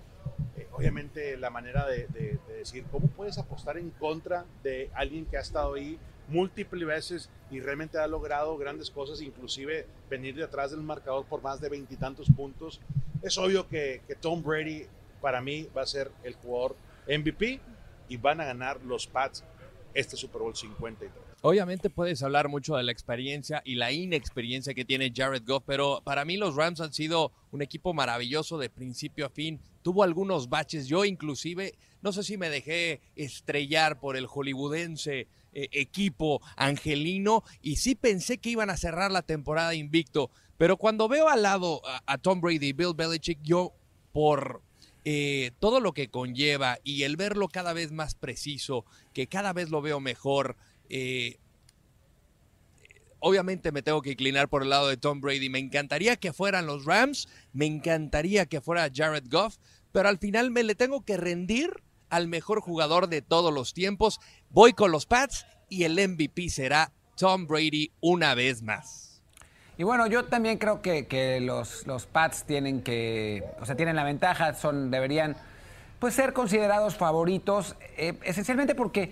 Eh, 0.56 0.66
obviamente 0.72 1.36
la 1.36 1.50
manera 1.50 1.86
de, 1.86 2.08
decir 2.48 2.84
cómo 2.90 3.06
puedes 3.08 3.38
apostar 3.38 3.78
en 3.78 3.90
contra 3.90 4.44
de 4.62 4.90
alguien 4.94 5.24
que 5.26 5.38
ha 5.38 5.40
estado 5.40 5.74
ahí 5.74 5.98
múltiples 6.28 6.86
veces 6.86 7.30
y 7.50 7.60
realmente 7.60 7.98
ha 7.98 8.06
logrado 8.06 8.56
grandes 8.58 8.90
cosas, 8.90 9.20
inclusive 9.20 9.86
venir 10.08 10.36
de 10.36 10.44
atrás 10.44 10.70
del 10.70 10.82
marcador 10.82 11.24
por 11.24 11.42
más 11.42 11.60
de 11.60 11.68
veintitantos 11.68 12.28
puntos. 12.36 12.80
Es 13.22 13.38
obvio 13.38 13.68
que, 13.68 14.02
que 14.06 14.14
Tom 14.14 14.42
Brady 14.42 14.86
para 15.20 15.40
mí 15.40 15.68
va 15.76 15.82
a 15.82 15.86
ser 15.86 16.10
el 16.22 16.34
jugador 16.34 16.76
MVP 17.08 17.60
y 18.08 18.16
van 18.16 18.40
a 18.40 18.44
ganar 18.44 18.80
los 18.82 19.06
Pats 19.06 19.44
este 19.94 20.16
Super 20.16 20.42
Bowl 20.42 20.54
53. 20.54 21.10
Obviamente 21.42 21.90
puedes 21.90 22.22
hablar 22.22 22.48
mucho 22.48 22.76
de 22.76 22.82
la 22.82 22.92
experiencia 22.92 23.62
y 23.64 23.76
la 23.76 23.92
inexperiencia 23.92 24.74
que 24.74 24.84
tiene 24.84 25.12
Jared 25.14 25.42
Goff, 25.46 25.64
pero 25.66 26.02
para 26.04 26.24
mí 26.24 26.36
los 26.36 26.56
Rams 26.56 26.80
han 26.80 26.92
sido 26.92 27.32
un 27.50 27.62
equipo 27.62 27.94
maravilloso 27.94 28.58
de 28.58 28.68
principio 28.68 29.26
a 29.26 29.30
fin. 29.30 29.60
Tuvo 29.82 30.02
algunos 30.02 30.48
baches, 30.48 30.86
yo 30.86 31.04
inclusive, 31.04 31.74
no 32.02 32.12
sé 32.12 32.22
si 32.22 32.36
me 32.36 32.50
dejé 32.50 33.00
estrellar 33.16 34.00
por 34.00 34.16
el 34.16 34.26
hollywoodense 34.26 35.28
eh, 35.52 35.68
equipo 35.72 36.40
angelino 36.56 37.42
y 37.60 37.76
sí 37.76 37.96
pensé 37.96 38.38
que 38.38 38.50
iban 38.50 38.70
a 38.70 38.76
cerrar 38.76 39.10
la 39.10 39.22
temporada 39.22 39.74
invicto, 39.74 40.30
pero 40.58 40.76
cuando 40.76 41.08
veo 41.08 41.28
al 41.28 41.42
lado 41.42 41.80
a, 42.06 42.18
Tom 42.18 42.40
Brady 42.40 42.68
y 42.68 42.72
Bill 42.72 42.94
Belichick, 42.94 43.40
yo 43.42 43.72
por 44.12 44.62
eh, 45.04 45.52
todo 45.60 45.80
lo 45.80 45.92
que 45.92 46.08
conlleva 46.08 46.78
y 46.84 47.04
el 47.04 47.16
verlo 47.16 47.48
cada 47.48 47.72
vez 47.72 47.92
más 47.92 48.14
preciso, 48.14 48.84
que 49.14 49.26
cada 49.26 49.52
vez 49.52 49.70
lo 49.70 49.80
veo 49.82 50.00
mejor, 50.00 50.56
eh, 50.88 51.38
obviamente 53.20 53.72
me 53.72 53.82
tengo 53.82 54.02
que 54.02 54.12
inclinar 54.12 54.48
por 54.48 54.62
el 54.62 54.70
lado 54.70 54.88
de 54.88 54.96
Tom 54.96 55.20
Brady. 55.20 55.48
Me 55.48 55.58
encantaría 55.58 56.16
que 56.16 56.32
fueran 56.32 56.66
los 56.66 56.84
Rams, 56.84 57.28
me 57.52 57.66
encantaría 57.66 58.46
que 58.46 58.60
fuera 58.60 58.90
Jared 58.92 59.24
Goff, 59.30 59.56
pero 59.92 60.08
al 60.08 60.18
final 60.18 60.50
me 60.50 60.62
le 60.62 60.74
tengo 60.74 61.04
que 61.04 61.16
rendir 61.16 61.70
al 62.08 62.28
mejor 62.28 62.60
jugador 62.60 63.08
de 63.08 63.22
todos 63.22 63.54
los 63.54 63.72
tiempos. 63.72 64.18
Voy 64.50 64.72
con 64.72 64.90
los 64.90 65.06
Pats 65.06 65.46
y 65.68 65.84
el 65.84 65.92
MVP 65.92 66.50
será 66.50 66.92
Tom 67.16 67.46
Brady 67.46 67.92
una 68.00 68.34
vez 68.34 68.62
más. 68.62 69.09
Y 69.80 69.82
bueno, 69.82 70.06
yo 70.06 70.26
también 70.26 70.58
creo 70.58 70.82
que, 70.82 71.40
los, 71.40 71.86
los, 71.86 72.04
Pats 72.04 72.44
tienen 72.44 72.82
que, 72.82 73.42
o 73.62 73.64
sea, 73.64 73.76
tienen 73.76 73.96
la 73.96 74.04
ventaja, 74.04 74.52
son, 74.52 74.90
deberían 74.90 75.36
pues 75.98 76.12
ser 76.12 76.34
considerados 76.34 76.96
favoritos, 76.96 77.76
eh, 77.96 78.12
esencialmente 78.22 78.74
porque 78.74 79.10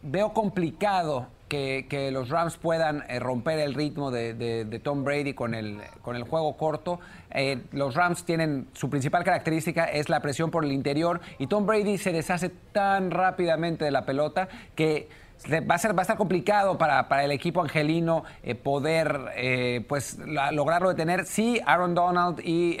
veo 0.00 0.32
complicado 0.32 1.26
que, 1.50 2.08
los 2.14 2.30
Rams 2.30 2.56
puedan 2.56 3.04
eh, 3.10 3.18
romper 3.18 3.58
el 3.58 3.74
ritmo 3.74 4.10
de, 4.10 4.80
Tom 4.82 5.04
Brady 5.04 5.34
con 5.34 5.52
el, 5.52 5.82
con 6.00 6.16
el 6.16 6.22
juego 6.22 6.56
corto. 6.56 6.98
Eh, 7.30 7.60
los 7.72 7.94
Rams 7.94 8.24
tienen 8.24 8.68
su 8.72 8.88
principal 8.88 9.22
característica 9.22 9.84
es 9.84 10.08
la 10.08 10.20
presión 10.20 10.50
por 10.50 10.64
el 10.64 10.72
interior 10.72 11.20
y 11.38 11.46
Tom 11.46 11.66
Brady 11.66 11.98
se 11.98 12.12
deshace 12.12 12.48
tan 12.72 13.10
rápidamente 13.10 13.84
de 13.84 13.90
la 13.90 14.06
pelota 14.06 14.48
que 14.74 15.10
va 15.50 15.74
a, 15.74 15.78
ser, 15.78 15.96
va 15.96 16.00
a 16.00 16.02
estar 16.02 16.16
complicado 16.16 16.78
para, 16.78 17.08
para 17.08 17.24
el 17.24 17.30
equipo 17.30 17.62
angelino 17.62 18.24
eh, 18.42 18.54
poder 18.54 19.84
pues 19.88 20.18
lograrlo 20.52 20.88
detener. 20.88 21.26
Sí, 21.26 21.60
Aaron 21.66 21.94
Donald 21.94 22.40
y, 22.40 22.78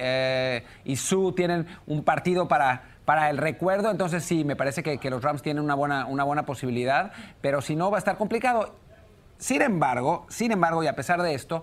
y 0.84 0.96
Sue 0.96 1.32
tienen 1.32 1.66
un 1.86 2.02
partido 2.02 2.48
para 2.48 2.96
para 3.06 3.30
el 3.30 3.38
recuerdo, 3.38 3.90
entonces 3.90 4.24
sí, 4.24 4.44
me 4.44 4.56
parece 4.56 4.82
que, 4.82 5.10
los 5.10 5.22
Rams 5.22 5.40
tienen 5.40 5.62
una 5.62 5.76
buena, 5.76 6.06
una 6.06 6.24
buena 6.24 6.44
posibilidad, 6.44 7.12
pero 7.40 7.62
si 7.62 7.76
no 7.76 7.90
va 7.90 7.98
a 7.98 8.00
estar 8.00 8.18
complicado. 8.18 8.74
Sin 9.38 9.62
embargo, 9.62 10.26
sin 10.28 10.50
embargo, 10.50 10.82
y 10.82 10.88
a 10.88 10.96
pesar 10.96 11.22
de 11.22 11.34
esto, 11.34 11.62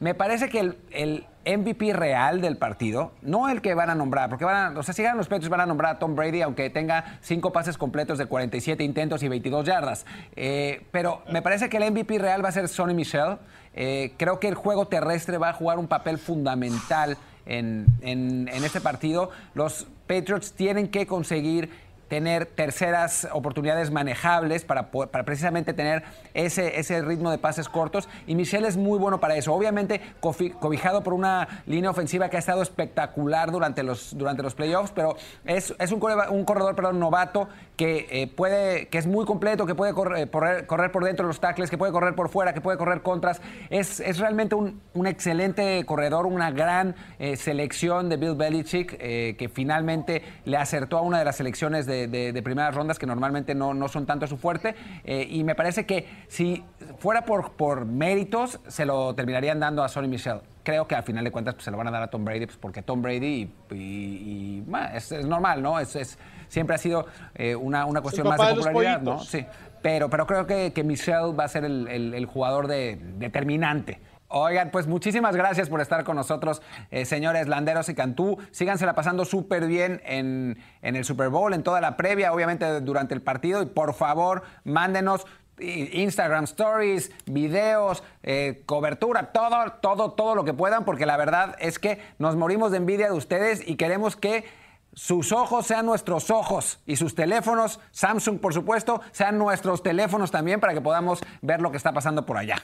me 0.00 0.14
parece 0.14 0.48
que 0.48 0.74
el, 0.90 1.26
MVP 1.46 1.92
real 1.92 2.40
del 2.40 2.56
partido, 2.56 3.12
no 3.20 3.50
el 3.50 3.60
que 3.60 3.74
van 3.74 3.90
a 3.90 3.94
nombrar, 3.94 4.30
porque 4.30 4.46
van 4.46 4.76
a, 4.76 4.78
o 4.78 4.82
sea, 4.82 4.94
si 4.94 5.02
ganan 5.02 5.18
los 5.18 5.28
Patriots 5.28 5.50
van 5.50 5.60
a 5.60 5.66
nombrar 5.66 5.96
a 5.96 5.98
Tom 5.98 6.14
Brady, 6.14 6.40
aunque 6.40 6.70
tenga 6.70 7.18
cinco 7.20 7.52
pases 7.52 7.76
completos 7.76 8.16
de 8.16 8.24
47 8.24 8.82
intentos 8.82 9.22
y 9.22 9.28
22 9.28 9.66
yardas. 9.66 10.06
Eh, 10.36 10.86
pero 10.90 11.22
me 11.30 11.42
parece 11.42 11.68
que 11.68 11.76
el 11.76 11.90
MVP 11.90 12.18
real 12.18 12.42
va 12.42 12.48
a 12.48 12.52
ser 12.52 12.66
Sonny 12.68 12.94
Michel. 12.94 13.36
Eh, 13.74 14.14
creo 14.16 14.40
que 14.40 14.48
el 14.48 14.54
juego 14.54 14.88
terrestre 14.88 15.36
va 15.36 15.50
a 15.50 15.52
jugar 15.52 15.78
un 15.78 15.86
papel 15.86 16.16
fundamental 16.16 17.18
en, 17.44 17.84
en, 18.00 18.48
en 18.48 18.64
este 18.64 18.80
partido. 18.80 19.28
Los 19.52 19.86
Patriots 20.06 20.52
tienen 20.52 20.88
que 20.88 21.06
conseguir 21.06 21.70
tener 22.14 22.46
terceras 22.46 23.26
oportunidades 23.32 23.90
manejables 23.90 24.64
para, 24.64 24.92
para 24.92 25.24
precisamente 25.24 25.74
tener 25.74 26.04
ese, 26.32 26.78
ese 26.78 27.02
ritmo 27.02 27.28
de 27.32 27.38
pases 27.38 27.68
cortos. 27.68 28.08
Y 28.28 28.36
Michel 28.36 28.66
es 28.66 28.76
muy 28.76 29.00
bueno 29.00 29.18
para 29.18 29.34
eso. 29.34 29.52
Obviamente 29.52 30.00
cobijado 30.20 31.02
por 31.02 31.12
una 31.12 31.64
línea 31.66 31.90
ofensiva 31.90 32.28
que 32.28 32.36
ha 32.36 32.38
estado 32.38 32.62
espectacular 32.62 33.50
durante 33.50 33.82
los, 33.82 34.16
durante 34.16 34.44
los 34.44 34.54
playoffs, 34.54 34.92
pero 34.94 35.16
es, 35.44 35.74
es 35.80 35.90
un, 35.90 35.98
corredor, 35.98 36.30
un 36.30 36.44
corredor 36.44 36.76
perdón, 36.76 37.00
novato 37.00 37.48
que, 37.76 38.06
eh, 38.10 38.26
puede, 38.28 38.86
que 38.88 38.98
es 38.98 39.06
muy 39.06 39.24
completo, 39.24 39.66
que 39.66 39.74
puede 39.74 39.92
correr, 39.92 40.30
correr, 40.30 40.92
por 40.92 41.04
dentro 41.04 41.26
de 41.26 41.28
los 41.28 41.40
tackles, 41.40 41.70
que 41.70 41.78
puede 41.78 41.92
correr 41.92 42.14
por 42.14 42.28
fuera, 42.28 42.54
que 42.54 42.60
puede 42.60 42.78
correr 42.78 43.02
contras. 43.02 43.42
Es, 43.70 44.00
es 44.00 44.18
realmente 44.18 44.54
un, 44.54 44.80
un, 44.94 45.06
excelente 45.06 45.84
corredor, 45.84 46.26
una 46.26 46.50
gran 46.50 46.94
eh, 47.18 47.36
selección 47.36 48.08
de 48.08 48.16
Bill 48.16 48.34
Belichick, 48.34 48.96
eh, 49.00 49.34
que 49.38 49.48
finalmente 49.48 50.22
le 50.44 50.56
acertó 50.56 50.98
a 50.98 51.02
una 51.02 51.18
de 51.18 51.24
las 51.24 51.36
selecciones 51.36 51.86
de 51.86 52.04
de, 52.08 52.42
primeras 52.42 52.74
rondas 52.74 52.98
que 52.98 53.06
normalmente 53.06 53.54
no, 53.54 53.74
no 53.74 53.88
son 53.88 54.06
tanto 54.06 54.26
su 54.26 54.36
fuerte. 54.36 54.74
Eh, 55.04 55.26
y 55.28 55.44
me 55.44 55.54
parece 55.54 55.86
que 55.86 56.06
si 56.28 56.64
fuera 56.98 57.24
por, 57.24 57.52
por 57.52 57.84
méritos, 57.84 58.60
se 58.68 58.86
lo 58.86 59.14
terminarían 59.14 59.60
dando 59.60 59.82
a 59.82 59.88
Sonny 59.88 60.08
Michel. 60.08 60.40
Creo 60.64 60.88
que 60.88 60.96
al 60.96 61.04
final 61.04 61.22
de 61.22 61.30
cuentas 61.30 61.54
pues, 61.54 61.64
se 61.64 61.70
lo 61.70 61.76
van 61.76 61.86
a 61.86 61.90
dar 61.92 62.02
a 62.02 62.08
Tom 62.08 62.24
Brady, 62.24 62.46
pues, 62.46 62.58
porque 62.58 62.82
Tom 62.82 63.00
Brady 63.02 63.52
y, 63.70 64.64
es, 64.94 65.12
normal, 65.24 65.62
¿no? 65.62 65.78
Es, 65.78 66.18
siempre 66.48 66.74
ha 66.74 66.78
sido 66.78 67.06
eh, 67.34 67.54
una, 67.54 67.86
una, 67.86 68.00
cuestión 68.00 68.26
más 68.26 68.40
de 68.40 68.54
popularidad, 68.54 69.00
¿no? 69.00 69.20
Sí. 69.20 69.46
Pero, 69.82 70.10
pero 70.10 70.26
creo 70.26 70.46
que, 70.46 70.72
que 70.72 70.82
Michel 70.82 71.38
va 71.38 71.44
a 71.44 71.48
ser 71.48 71.64
el, 71.64 71.86
el, 71.88 72.26
jugador 72.26 72.66
de, 72.66 72.98
determinante 73.18 74.00
Oigan, 74.36 74.70
pues 74.72 74.88
muchísimas 74.88 75.36
gracias 75.36 75.68
por 75.68 75.80
estar 75.80 76.02
con 76.02 76.16
nosotros, 76.16 76.60
eh, 76.90 77.04
señores 77.04 77.46
Landeros 77.46 77.88
y 77.88 77.94
Cantú. 77.94 78.36
Sígansela 78.50 78.92
pasando 78.92 79.24
súper 79.24 79.66
bien 79.66 80.02
en, 80.04 80.58
el 80.82 81.04
Super 81.04 81.28
Bowl, 81.28 81.54
en 81.54 81.62
toda 81.62 81.80
la 81.80 81.96
previa, 81.96 82.32
obviamente 82.32 82.80
durante 82.80 83.14
el 83.14 83.22
partido. 83.22 83.62
Y 83.62 83.66
por 83.66 83.94
favor, 83.94 84.42
mándenos 84.64 85.24
Instagram 85.58 86.44
stories, 86.44 87.12
videos, 87.26 88.02
eh, 88.22 88.62
cobertura, 88.66 89.32
todo, 89.32 89.72
todo, 89.80 90.12
todo 90.12 90.34
lo 90.34 90.44
que 90.44 90.54
puedan, 90.54 90.84
porque 90.84 91.06
la 91.06 91.16
verdad 91.16 91.56
es 91.58 91.78
que 91.78 92.00
nos 92.18 92.36
morimos 92.36 92.70
de 92.70 92.78
envidia 92.78 93.06
de 93.06 93.16
ustedes 93.16 93.66
y 93.66 93.76
queremos 93.76 94.16
que 94.16 94.44
sus 94.92 95.32
ojos 95.32 95.66
sean 95.66 95.86
nuestros 95.86 96.30
ojos 96.30 96.80
y 96.86 96.96
sus 96.96 97.14
teléfonos, 97.14 97.80
Samsung 97.90 98.38
por 98.38 98.54
supuesto, 98.54 99.00
sean 99.12 99.38
nuestros 99.38 99.82
teléfonos 99.82 100.30
también 100.30 100.60
para 100.60 100.72
que 100.72 100.80
podamos 100.80 101.20
ver 101.42 101.60
lo 101.60 101.70
que 101.70 101.76
está 101.76 101.92
pasando 101.92 102.24
por 102.24 102.38
allá. 102.38 102.56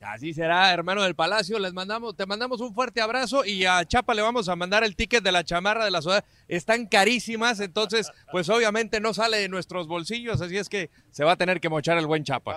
Así 0.00 0.32
será, 0.32 0.72
hermano 0.72 1.02
del 1.02 1.14
Palacio. 1.14 1.58
Les 1.58 1.72
mandamos, 1.72 2.16
te 2.16 2.24
mandamos 2.24 2.60
un 2.60 2.72
fuerte 2.72 3.00
abrazo 3.00 3.44
y 3.44 3.64
a 3.64 3.84
Chapa 3.84 4.14
le 4.14 4.22
vamos 4.22 4.48
a 4.48 4.56
mandar 4.56 4.84
el 4.84 4.94
ticket 4.94 5.24
de 5.24 5.32
la 5.32 5.42
chamarra 5.44 5.84
de 5.84 5.90
la 5.90 6.00
ciudad. 6.00 6.24
Están 6.46 6.86
carísimas, 6.86 7.58
entonces, 7.60 8.10
pues 8.30 8.48
obviamente 8.48 9.00
no 9.00 9.12
sale 9.12 9.38
de 9.38 9.48
nuestros 9.48 9.88
bolsillos, 9.88 10.40
así 10.40 10.56
es 10.56 10.68
que 10.68 10.90
se 11.10 11.24
va 11.24 11.32
a 11.32 11.36
tener 11.36 11.60
que 11.60 11.68
mochar 11.68 11.98
el 11.98 12.06
buen 12.06 12.22
Chapa. 12.24 12.52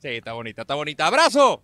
Sí, 0.00 0.08
está 0.08 0.34
bonita, 0.34 0.62
está 0.62 0.74
bonita. 0.74 1.06
¡Abrazo! 1.06 1.62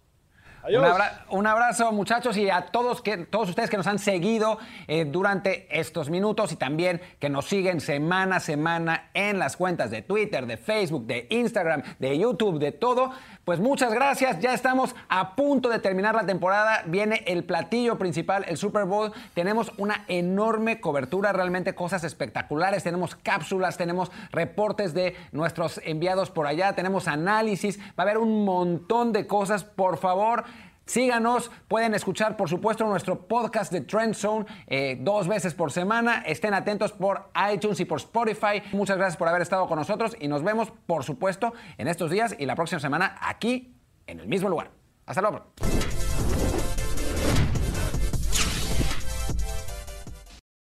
Adiós. 0.63 0.83
Un, 0.83 0.91
abra- 0.91 1.25
un 1.31 1.47
abrazo, 1.47 1.93
muchachos, 1.93 2.37
y 2.37 2.51
a 2.51 2.67
todos, 2.67 3.01
que, 3.03 3.17
todos 3.19 3.49
ustedes 3.49 3.71
que 3.71 3.77
nos 3.77 3.87
han 3.87 3.99
seguido 3.99 4.59
eh, 4.87 5.05
durante 5.05 5.67
estos 5.79 6.11
minutos 6.11 6.53
y 6.53 6.57
también 6.57 7.01
que 7.19 7.29
nos 7.29 7.47
siguen 7.47 7.81
semana 7.81 8.37
a 8.37 8.41
semana 8.41 9.11
en 9.15 9.39
las 9.39 9.57
cuentas 9.57 9.91
de 9.91 10.03
Twitter, 10.03 10.47
de 10.47 10.57
Facebook, 10.57 11.07
de 11.07 11.27
Instagram, 11.31 11.83
de 11.99 12.19
YouTube, 12.19 12.59
de 12.59 12.73
todo. 12.73 13.11
Pues 13.45 13.61
muchas 13.61 13.95
gracias. 13.95 14.41
Ya 14.41 14.53
estamos 14.53 14.95
a 15.09 15.35
punto 15.35 15.71
de 15.71 15.79
terminar 15.79 16.15
la 16.15 16.27
temporada. 16.27 16.83
Viene 16.85 17.23
el 17.27 17.45
platillo 17.45 17.97
principal, 17.97 18.45
el 18.47 18.59
Super 18.59 18.85
Bowl. 18.85 19.13
Tenemos 19.33 19.73
una 19.79 20.05
enorme 20.09 20.81
cobertura, 20.81 21.33
realmente 21.33 21.75
cosas 21.75 22.05
espectaculares. 22.05 22.83
Tenemos 22.85 23.15
cápsulas, 23.15 23.79
tenemos 23.79 24.11
reportes 24.33 24.93
de 24.93 25.17
nuestros 25.33 25.81
enviados 25.85 26.31
por 26.31 26.47
allá, 26.47 26.75
tenemos 26.75 27.09
análisis. 27.09 27.79
Va 27.81 27.93
a 27.99 28.03
haber 28.03 28.19
un 28.19 28.45
montón 28.45 29.13
de 29.15 29.27
cosas. 29.27 29.65
Por 29.65 29.97
favor. 29.97 30.45
Síganos, 30.89 31.51
pueden 31.69 31.93
escuchar 31.93 32.35
por 32.35 32.49
supuesto 32.49 32.87
nuestro 32.87 33.29
podcast 33.29 33.71
de 33.71 33.83
Trend 33.83 34.15
Zone 34.15 34.47
eh, 34.67 34.97
dos 34.99 35.29
veces 35.29 35.53
por 35.53 35.71
semana. 35.71 36.23
Estén 36.25 36.55
atentos 36.55 36.93
por 36.93 37.31
iTunes 37.53 37.79
y 37.81 37.85
por 37.85 37.99
Spotify. 37.99 38.63
Muchas 38.73 38.97
gracias 38.97 39.19
por 39.19 39.29
haber 39.29 39.43
estado 39.43 39.69
con 39.69 39.79
nosotros 39.79 40.17
y 40.19 40.29
nos 40.29 40.43
vemos 40.43 40.73
por 40.87 41.05
supuesto 41.05 41.53
en 41.77 41.89
estos 41.89 42.11
días 42.11 42.35
y 42.39 42.47
la 42.47 42.55
próxima 42.55 42.81
semana 42.81 43.19
aquí 43.21 43.77
en 44.07 44.21
el 44.21 44.29
mismo 44.29 44.49
lugar. 44.49 44.71
Hasta 45.05 45.21
luego. 45.21 45.98